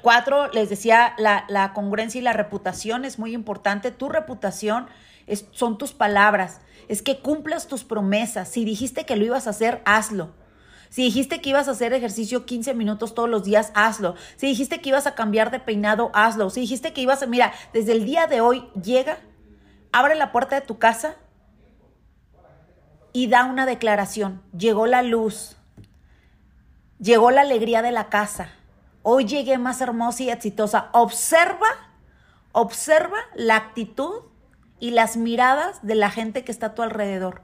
Cuatro, 0.03 0.49
les 0.49 0.69
decía, 0.69 1.15
la, 1.17 1.71
congruencia 1.73 2.19
y 2.19 2.23
la 2.23 2.33
reputación 2.33 3.03
es 3.03 3.17
muy 3.17 3.33
importante. 3.33 3.89
Tu 3.89 4.09
reputación 4.09 4.85
es, 5.25 5.47
son 5.53 5.79
tus 5.79 5.91
palabras, 5.93 6.61
es 6.87 7.01
que 7.01 7.19
cumplas 7.19 7.67
tus 7.67 7.83
promesas. 7.83 8.47
Si 8.47 8.63
dijiste 8.63 9.07
que 9.07 9.15
lo 9.15 9.25
ibas 9.25 9.47
a 9.47 9.49
hacer, 9.49 9.81
hazlo. 9.85 10.39
Si 10.91 11.03
dijiste 11.03 11.39
que 11.39 11.51
ibas 11.51 11.69
a 11.69 11.71
hacer 11.71 11.93
ejercicio 11.93 12.45
15 12.45 12.73
minutos 12.73 13.15
todos 13.15 13.29
los 13.29 13.45
días, 13.45 13.71
hazlo. 13.75 14.15
Si 14.35 14.47
dijiste 14.47 14.81
que 14.81 14.89
ibas 14.89 15.07
a 15.07 15.15
cambiar 15.15 15.49
de 15.49 15.61
peinado, 15.61 16.11
hazlo. 16.13 16.49
Si 16.49 16.59
dijiste 16.59 16.91
que 16.91 16.99
ibas 16.99 17.23
a, 17.23 17.27
mira, 17.27 17.53
desde 17.71 17.93
el 17.93 18.03
día 18.03 18.27
de 18.27 18.41
hoy 18.41 18.67
llega, 18.73 19.17
abre 19.93 20.15
la 20.15 20.33
puerta 20.33 20.59
de 20.59 20.67
tu 20.67 20.79
casa 20.79 21.15
y 23.13 23.27
da 23.27 23.45
una 23.45 23.65
declaración. 23.65 24.41
Llegó 24.51 24.85
la 24.85 25.01
luz, 25.01 25.55
llegó 26.99 27.31
la 27.31 27.41
alegría 27.41 27.81
de 27.81 27.93
la 27.93 28.09
casa. 28.09 28.49
Hoy 29.01 29.23
llegué 29.23 29.57
más 29.57 29.79
hermosa 29.79 30.23
y 30.23 30.29
exitosa. 30.29 30.89
Observa, 30.91 31.69
observa 32.51 33.19
la 33.33 33.55
actitud 33.55 34.23
y 34.81 34.91
las 34.91 35.15
miradas 35.15 35.79
de 35.83 35.95
la 35.95 36.09
gente 36.09 36.43
que 36.43 36.51
está 36.51 36.65
a 36.65 36.75
tu 36.75 36.81
alrededor. 36.81 37.43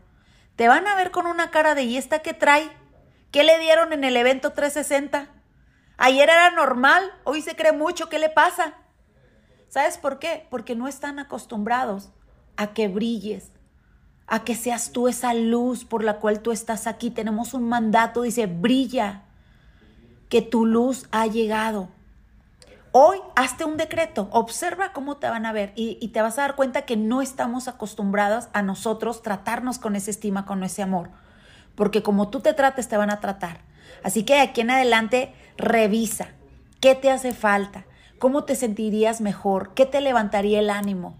Te 0.57 0.67
van 0.67 0.85
a 0.85 0.95
ver 0.95 1.11
con 1.11 1.27
una 1.27 1.49
cara 1.49 1.75
de 1.75 1.83
¿y 1.83 1.95
esta 1.95 2.19
que 2.19 2.33
trae? 2.33 2.69
¿Qué 3.31 3.43
le 3.43 3.59
dieron 3.59 3.91
en 3.91 4.03
el 4.03 4.15
evento 4.15 4.53
360? 4.53 5.27
Ayer 5.97 6.29
era 6.29 6.51
normal, 6.51 7.03
hoy 7.23 7.41
se 7.41 7.55
cree 7.55 7.73
mucho, 7.73 8.07
¿qué 8.07 8.19
le 8.19 8.29
pasa? 8.29 8.75
¿Sabes 9.67 9.97
por 9.97 10.17
qué? 10.19 10.47
Porque 10.49 10.75
no 10.75 10.87
están 10.87 11.19
acostumbrados 11.19 12.09
a 12.55 12.67
que 12.67 12.87
brilles, 12.87 13.51
a 14.27 14.43
que 14.43 14.55
seas 14.55 14.91
tú 14.91 15.07
esa 15.09 15.33
luz 15.33 15.83
por 15.83 16.03
la 16.03 16.19
cual 16.19 16.41
tú 16.41 16.51
estás 16.51 16.87
aquí. 16.87 17.11
Tenemos 17.11 17.53
un 17.53 17.67
mandato, 17.67 18.21
dice, 18.21 18.45
brilla, 18.45 19.23
que 20.29 20.41
tu 20.41 20.65
luz 20.65 21.07
ha 21.11 21.27
llegado. 21.27 21.89
Hoy 22.93 23.19
hazte 23.35 23.65
un 23.65 23.75
decreto, 23.75 24.29
observa 24.31 24.93
cómo 24.93 25.17
te 25.17 25.29
van 25.29 25.45
a 25.45 25.51
ver 25.51 25.73
y, 25.75 25.97
y, 25.99 26.07
te 26.09 26.21
vas 26.21 26.37
a 26.39 26.43
dar 26.43 26.55
cuenta 26.55 26.83
que 26.83 26.95
no 26.95 27.21
estamos 27.21 27.67
acostumbrados 27.67 28.47
a 28.53 28.61
nosotros 28.61 29.21
tratarnos 29.21 29.77
con 29.77 29.95
esa 29.95 30.09
estima, 30.09 30.45
con 30.45 30.63
ese 30.63 30.81
amor 30.81 31.09
porque 31.77 32.03
como 32.03 32.29
tú 32.29 32.41
te 32.41 32.53
trates, 32.53 32.89
te 32.89 32.97
van 32.97 33.09
a 33.09 33.21
tratar. 33.21 33.61
Así 34.03 34.23
que 34.23 34.33
de 34.33 34.41
aquí 34.41 34.59
en 34.59 34.71
adelante, 34.71 35.33
revisa 35.55 36.31
qué 36.81 36.95
te 36.95 37.09
hace 37.09 37.33
falta, 37.33 37.85
cómo 38.19 38.43
te 38.43 38.55
sentirías 38.55 39.21
mejor, 39.21 39.73
qué 39.73 39.85
te 39.85 40.01
levantaría 40.01 40.59
el 40.59 40.69
ánimo, 40.69 41.15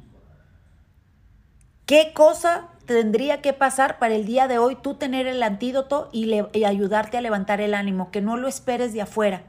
qué 1.86 2.12
cosa 2.14 2.68
tendría 2.86 3.42
que 3.42 3.54
pasar 3.54 4.00
para 4.00 4.16
el 4.16 4.26
día 4.26 4.50
de 4.50 4.58
hoy 4.58 4.76
tú 4.76 4.96
tener 4.96 5.28
el 5.28 5.42
antídoto 5.42 6.10
y, 6.12 6.30
y 6.52 6.64
ayudarte 6.66 7.18
a 7.18 7.22
levantar 7.22 7.62
el 7.62 7.74
ánimo, 7.74 8.12
que 8.12 8.20
no 8.20 8.36
lo 8.36 8.50
esperes 8.50 8.92
de 8.92 9.04
afuera 9.04 9.44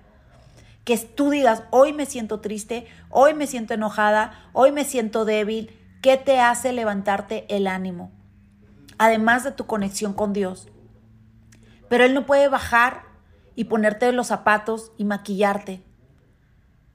que 0.89 0.97
tú 0.97 1.29
digas, 1.29 1.65
hoy 1.69 1.93
me 1.93 2.07
siento 2.07 2.41
triste, 2.41 2.87
hoy 3.11 3.35
me 3.35 3.47
siento 3.47 3.75
enojada, 3.75 4.49
hoy 4.55 4.73
me 4.73 4.87
siento 4.87 5.27
débil, 5.27 5.71
¿qué 6.01 6.17
te 6.17 6.41
hace 6.41 6.73
levantarte 6.73 7.45
el 7.55 7.67
ánimo? 7.67 8.11
Además 8.97 9.45
de 9.45 9.53
tu 9.53 9.67
conexión 9.67 10.15
con 10.15 10.33
Dios. 10.33 10.67
Pero 11.89 12.05
Él 12.05 12.15
no 12.15 12.27
puede 12.27 12.49
bajar 12.49 13.03
y 13.55 13.65
ponerte 13.65 14.13
los 14.13 14.29
zapatos 14.29 14.93
y 14.97 15.05
maquillarte. 15.05 15.83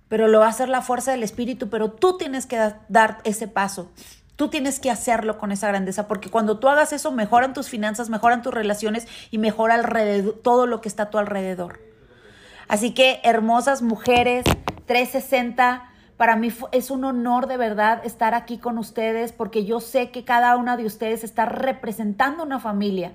Pero 0.07 0.27
lo 0.27 0.39
va 0.39 0.45
a 0.45 0.49
hacer 0.49 0.69
la 0.69 0.81
fuerza 0.81 1.11
del 1.11 1.23
Espíritu, 1.23 1.69
pero 1.69 1.91
tú 1.91 2.17
tienes 2.17 2.45
que 2.45 2.73
dar 2.87 3.19
ese 3.23 3.47
paso. 3.47 3.91
Tú 4.35 4.49
tienes 4.49 4.79
que 4.79 4.89
hacerlo 4.89 5.37
con 5.37 5.51
esa 5.51 5.67
grandeza, 5.67 6.07
porque 6.07 6.29
cuando 6.29 6.59
tú 6.59 6.67
hagas 6.67 6.93
eso, 6.93 7.11
mejoran 7.11 7.53
tus 7.53 7.69
finanzas, 7.69 8.09
mejoran 8.09 8.41
tus 8.41 8.53
relaciones 8.53 9.07
y 9.29 9.37
mejora 9.37 9.75
alrededor, 9.75 10.39
todo 10.41 10.65
lo 10.65 10.81
que 10.81 10.89
está 10.89 11.03
a 11.03 11.09
tu 11.09 11.17
alrededor. 11.17 11.79
Así 12.67 12.93
que, 12.93 13.19
hermosas 13.23 13.81
mujeres, 13.81 14.45
360, 14.85 15.89
para 16.17 16.35
mí 16.35 16.51
es 16.71 16.91
un 16.91 17.03
honor 17.03 17.47
de 17.47 17.57
verdad 17.57 18.01
estar 18.05 18.33
aquí 18.33 18.57
con 18.57 18.77
ustedes, 18.77 19.31
porque 19.33 19.65
yo 19.65 19.79
sé 19.79 20.11
que 20.11 20.23
cada 20.23 20.55
una 20.55 20.77
de 20.77 20.85
ustedes 20.85 21.23
está 21.23 21.45
representando 21.45 22.43
una 22.43 22.59
familia. 22.59 23.13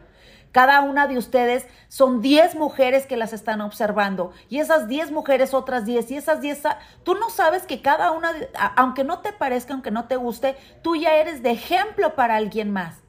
Cada 0.52 0.80
una 0.80 1.06
de 1.06 1.18
ustedes 1.18 1.66
son 1.88 2.22
10 2.22 2.54
mujeres 2.54 3.06
que 3.06 3.16
las 3.16 3.32
están 3.32 3.60
observando. 3.60 4.32
Y 4.48 4.58
esas 4.58 4.88
10 4.88 5.12
mujeres, 5.12 5.52
otras 5.52 5.84
10. 5.84 6.10
Y 6.10 6.16
esas 6.16 6.40
10, 6.40 6.62
tú 7.02 7.14
no 7.14 7.28
sabes 7.28 7.64
que 7.64 7.82
cada 7.82 8.12
una, 8.12 8.32
aunque 8.76 9.04
no 9.04 9.18
te 9.18 9.32
parezca, 9.32 9.74
aunque 9.74 9.90
no 9.90 10.06
te 10.06 10.16
guste, 10.16 10.56
tú 10.82 10.96
ya 10.96 11.16
eres 11.16 11.42
de 11.42 11.50
ejemplo 11.50 12.14
para 12.14 12.36
alguien 12.36 12.70
más. 12.70 13.02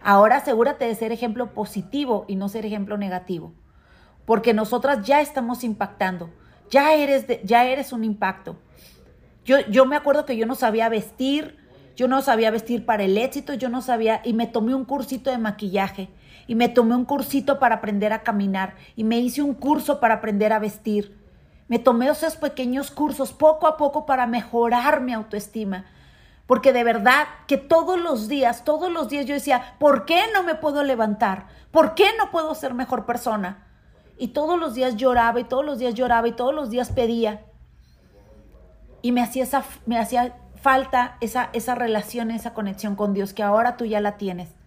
Ahora 0.00 0.36
asegúrate 0.36 0.86
de 0.86 0.94
ser 0.94 1.12
ejemplo 1.12 1.52
positivo 1.52 2.24
y 2.28 2.36
no 2.36 2.48
ser 2.48 2.64
ejemplo 2.64 2.96
negativo. 2.96 3.52
Porque 4.24 4.54
nosotras 4.54 5.04
ya 5.04 5.20
estamos 5.20 5.64
impactando. 5.64 6.30
Ya 6.70 6.94
eres, 6.94 7.26
ya 7.42 7.64
eres 7.64 7.92
un 7.92 8.04
impacto. 8.04 8.56
Yo, 9.44 9.58
yo 9.68 9.86
me 9.86 9.96
acuerdo 9.96 10.24
que 10.24 10.36
yo 10.36 10.46
no 10.46 10.54
sabía 10.54 10.88
vestir, 10.88 11.58
yo 11.96 12.06
no 12.06 12.22
sabía 12.22 12.52
vestir 12.52 12.86
para 12.86 13.02
el 13.02 13.18
éxito, 13.18 13.54
yo 13.54 13.68
no 13.68 13.82
sabía, 13.82 14.20
y 14.24 14.34
me 14.34 14.46
tomé 14.46 14.74
un 14.74 14.84
cursito 14.84 15.30
de 15.30 15.38
maquillaje 15.38 16.10
y 16.50 16.56
me 16.56 16.68
tomé 16.68 16.96
un 16.96 17.04
cursito 17.04 17.60
para 17.60 17.76
aprender 17.76 18.12
a 18.12 18.24
caminar 18.24 18.74
y 18.96 19.04
me 19.04 19.20
hice 19.20 19.40
un 19.40 19.54
curso 19.54 20.00
para 20.00 20.14
aprender 20.14 20.52
a 20.52 20.58
vestir. 20.58 21.16
Me 21.68 21.78
tomé 21.78 22.08
esos 22.08 22.34
pequeños 22.34 22.90
cursos 22.90 23.32
poco 23.32 23.68
a 23.68 23.76
poco 23.76 24.04
para 24.04 24.26
mejorar 24.26 25.00
mi 25.00 25.12
autoestima. 25.12 25.84
Porque 26.48 26.72
de 26.72 26.82
verdad 26.82 27.28
que 27.46 27.56
todos 27.56 28.00
los 28.00 28.26
días, 28.26 28.64
todos 28.64 28.90
los 28.90 29.08
días 29.08 29.26
yo 29.26 29.34
decía, 29.34 29.76
¿por 29.78 30.06
qué 30.06 30.22
no 30.34 30.42
me 30.42 30.56
puedo 30.56 30.82
levantar? 30.82 31.46
¿Por 31.70 31.94
qué 31.94 32.06
no 32.18 32.32
puedo 32.32 32.52
ser 32.56 32.74
mejor 32.74 33.06
persona? 33.06 33.68
Y 34.18 34.28
todos 34.32 34.58
los 34.58 34.74
días 34.74 34.96
lloraba 34.96 35.38
y 35.38 35.44
todos 35.44 35.64
los 35.64 35.78
días 35.78 35.94
lloraba 35.94 36.26
y 36.26 36.32
todos 36.32 36.52
los 36.52 36.68
días 36.68 36.90
pedía. 36.90 37.44
Y 39.02 39.12
me 39.12 39.22
hacía, 39.22 39.44
esa, 39.44 39.62
me 39.86 40.00
hacía 40.00 40.34
falta 40.56 41.16
esa, 41.20 41.50
esa 41.52 41.76
relación, 41.76 42.32
esa 42.32 42.54
conexión 42.54 42.96
con 42.96 43.14
Dios 43.14 43.34
que 43.34 43.44
ahora 43.44 43.76
tú 43.76 43.84
ya 43.84 44.00
la 44.00 44.16
tienes 44.16 44.59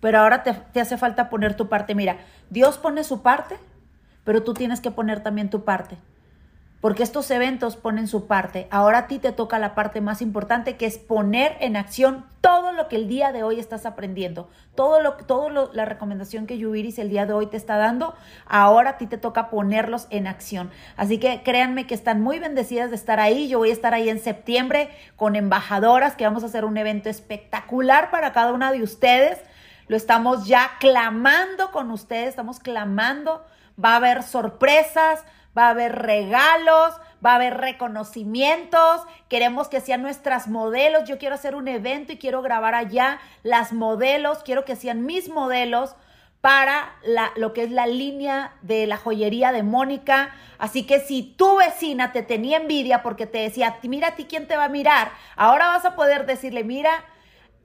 pero 0.00 0.18
ahora 0.18 0.42
te, 0.42 0.80
hace 0.80 0.96
falta 0.96 1.30
poner 1.30 1.54
tu 1.54 1.68
parte. 1.68 1.94
Mira, 1.94 2.16
Dios 2.48 2.78
pone 2.78 3.04
su 3.04 3.22
parte, 3.22 3.56
pero 4.24 4.42
tú 4.42 4.54
tienes 4.54 4.80
que 4.80 4.90
poner 4.90 5.22
también 5.22 5.50
tu 5.50 5.64
parte. 5.64 5.96
Porque 6.80 7.02
estos 7.02 7.30
eventos 7.30 7.76
ponen 7.76 8.08
su 8.08 8.26
parte. 8.26 8.66
Ahora 8.70 8.98
a 8.98 9.06
ti 9.06 9.18
te 9.18 9.32
toca 9.32 9.58
la 9.58 9.74
parte 9.74 10.00
más 10.00 10.22
importante 10.22 10.76
que 10.78 10.86
es 10.86 10.96
poner 10.96 11.58
en 11.60 11.76
acción 11.76 12.24
todo 12.40 12.72
lo 12.72 12.88
que 12.88 12.96
el 12.96 13.06
día 13.06 13.32
de 13.32 13.42
hoy 13.42 13.60
estás 13.60 13.84
aprendiendo. 13.84 14.48
Todo 14.74 15.02
lo 15.02 15.12
todo 15.12 15.70
la 15.74 15.84
recomendación 15.84 16.46
que 16.46 16.56
Yubiris 16.56 16.98
el 16.98 17.10
día 17.10 17.26
de 17.26 17.34
hoy 17.34 17.48
te 17.48 17.58
está 17.58 17.76
dando, 17.76 18.14
ahora 18.46 18.90
a 18.90 18.96
ti 18.96 19.06
te 19.06 19.18
toca 19.18 19.50
ponerlos 19.50 20.06
en 20.08 20.26
acción. 20.26 20.70
Así 20.96 21.18
que 21.18 21.42
créanme 21.42 21.86
que 21.86 21.92
están 21.92 22.22
muy 22.22 22.38
bendecidas 22.38 22.88
de 22.88 22.96
estar 22.96 23.20
ahí. 23.20 23.46
Yo 23.48 23.58
voy 23.58 23.68
a 23.68 23.74
estar 23.74 23.92
ahí 23.92 24.08
en 24.08 24.18
septiembre 24.18 24.88
con 25.16 25.36
embajadoras 25.36 26.16
que 26.16 26.24
vamos 26.24 26.44
a 26.44 26.46
hacer 26.46 26.64
un 26.64 26.78
evento 26.78 27.10
espectacular 27.10 28.10
para 28.10 28.32
cada 28.32 28.54
una 28.54 28.72
de 28.72 28.82
ustedes 28.82 29.38
lo 29.90 29.96
estamos 29.96 30.46
ya 30.46 30.76
clamando 30.78 31.72
con 31.72 31.90
ustedes, 31.90 32.28
estamos 32.28 32.60
clamando. 32.60 33.44
Va 33.84 33.94
a 33.94 33.96
haber 33.96 34.22
sorpresas, 34.22 35.24
va 35.58 35.66
a 35.66 35.70
haber 35.70 35.96
regalos, 35.96 36.94
va 37.26 37.32
a 37.32 37.34
haber 37.34 37.56
reconocimientos. 37.56 39.02
Queremos 39.28 39.66
que 39.66 39.80
sean 39.80 40.02
nuestras 40.02 40.46
modelos. 40.46 41.08
Yo 41.08 41.18
quiero 41.18 41.34
hacer 41.34 41.56
un 41.56 41.66
evento 41.66 42.12
y 42.12 42.18
quiero 42.18 42.40
grabar 42.40 42.76
allá 42.76 43.18
las 43.42 43.72
modelos. 43.72 44.44
Quiero 44.44 44.64
que 44.64 44.76
sean 44.76 45.04
mis 45.06 45.28
modelos 45.28 45.96
para 46.40 46.92
la, 47.02 47.32
lo 47.34 47.52
que 47.52 47.64
es 47.64 47.72
la 47.72 47.88
línea 47.88 48.52
de 48.62 48.86
la 48.86 48.96
joyería 48.96 49.50
de 49.50 49.64
Mónica. 49.64 50.32
Así 50.58 50.86
que 50.86 51.00
si 51.00 51.34
tu 51.36 51.56
vecina 51.56 52.12
te 52.12 52.22
tenía 52.22 52.58
envidia 52.58 53.02
porque 53.02 53.26
te 53.26 53.38
decía, 53.38 53.76
mira 53.82 54.10
a 54.10 54.14
ti 54.14 54.26
quién 54.26 54.46
te 54.46 54.56
va 54.56 54.66
a 54.66 54.68
mirar, 54.68 55.10
ahora 55.34 55.66
vas 55.66 55.84
a 55.84 55.96
poder 55.96 56.26
decirle, 56.26 56.62
mira, 56.62 56.92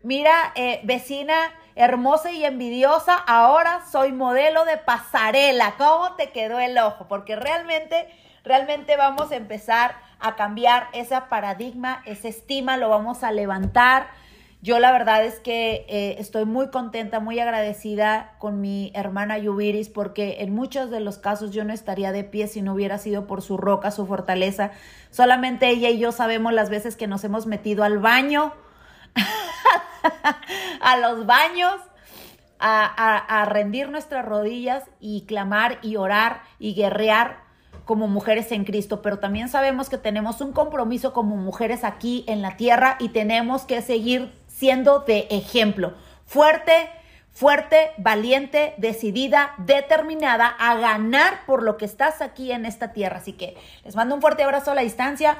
mira, 0.01 0.53
eh, 0.55 0.81
vecina 0.85 1.35
hermosa 1.75 2.31
y 2.31 2.45
envidiosa, 2.45 3.15
ahora 3.15 3.81
soy 3.91 4.11
modelo 4.11 4.65
de 4.65 4.77
pasarela. 4.77 5.75
¿Cómo 5.77 6.13
te 6.15 6.31
quedó 6.31 6.59
el 6.59 6.77
ojo? 6.77 7.07
Porque 7.07 7.35
realmente, 7.35 8.07
realmente 8.43 8.95
vamos 8.97 9.31
a 9.31 9.35
empezar 9.35 9.95
a 10.19 10.35
cambiar 10.35 10.87
ese 10.93 11.19
paradigma, 11.29 12.01
esa 12.05 12.29
estima, 12.29 12.77
lo 12.77 12.89
vamos 12.89 13.23
a 13.23 13.31
levantar. 13.31 14.07
Yo 14.65 14.79
la 14.79 14.91
verdad 14.91 15.23
es 15.23 15.39
que 15.39 15.85
eh, 15.89 16.15
estoy 16.17 16.45
muy 16.45 16.69
contenta, 16.71 17.19
muy 17.19 17.39
agradecida 17.39 18.33
con 18.39 18.61
mi 18.61 18.91
hermana 18.95 19.37
Yubiris 19.37 19.89
porque 19.89 20.37
en 20.39 20.55
muchos 20.55 20.89
de 20.89 21.01
los 21.01 21.19
casos 21.19 21.51
yo 21.51 21.63
no 21.65 21.71
estaría 21.71 22.11
de 22.11 22.23
pie 22.23 22.47
si 22.47 22.63
no 22.63 22.73
hubiera 22.73 22.97
sido 22.97 23.27
por 23.27 23.43
su 23.43 23.57
roca, 23.57 23.91
su 23.91 24.07
fortaleza. 24.07 24.71
Solamente 25.11 25.69
ella 25.69 25.89
y 25.89 25.99
yo 25.99 26.11
sabemos 26.11 26.51
las 26.51 26.71
veces 26.71 26.95
que 26.95 27.05
nos 27.05 27.23
hemos 27.23 27.45
metido 27.45 27.83
al 27.83 27.99
baño, 27.99 28.53
a 30.81 30.97
los 30.97 31.25
baños, 31.25 31.75
a, 32.59 33.45
rendir 33.49 33.89
nuestras 33.89 34.25
rodillas 34.25 34.83
y 34.99 35.25
clamar 35.25 35.79
y 35.81 35.97
orar 35.97 36.41
y 36.59 36.73
guerrear 36.73 37.43
como 37.85 38.07
mujeres 38.07 38.51
en 38.51 38.65
Cristo, 38.65 39.01
pero 39.01 39.19
también 39.19 39.47
sabemos 39.49 39.89
que 39.89 39.97
tenemos 39.97 40.41
un 40.41 40.53
compromiso 40.53 41.13
como 41.13 41.35
mujeres 41.35 41.83
aquí 41.83 42.23
en 42.27 42.41
la 42.41 42.57
tierra 42.57 42.97
y 42.99 43.09
tenemos 43.09 43.63
que 43.63 43.81
seguir 43.81 44.33
siendo 44.47 44.99
de 45.01 45.27
ejemplo. 45.29 45.93
Fuerte, 46.25 46.89
fuerte, 47.31 47.91
valiente, 47.97 48.73
decidida, 48.77 49.53
determinada 49.59 50.47
a 50.47 50.75
ganar 50.77 51.45
por 51.45 51.61
lo 51.61 51.77
que 51.77 51.85
estás 51.85 52.21
aquí 52.21 52.51
en 52.51 52.65
esta 52.65 52.93
tierra. 52.93 53.17
Así 53.17 53.33
que 53.33 53.55
les 53.83 53.95
mando 53.95 54.15
un 54.15 54.21
fuerte 54.21 54.43
abrazo 54.43 54.71
a 54.71 54.75
la 54.75 54.81
distancia. 54.81 55.37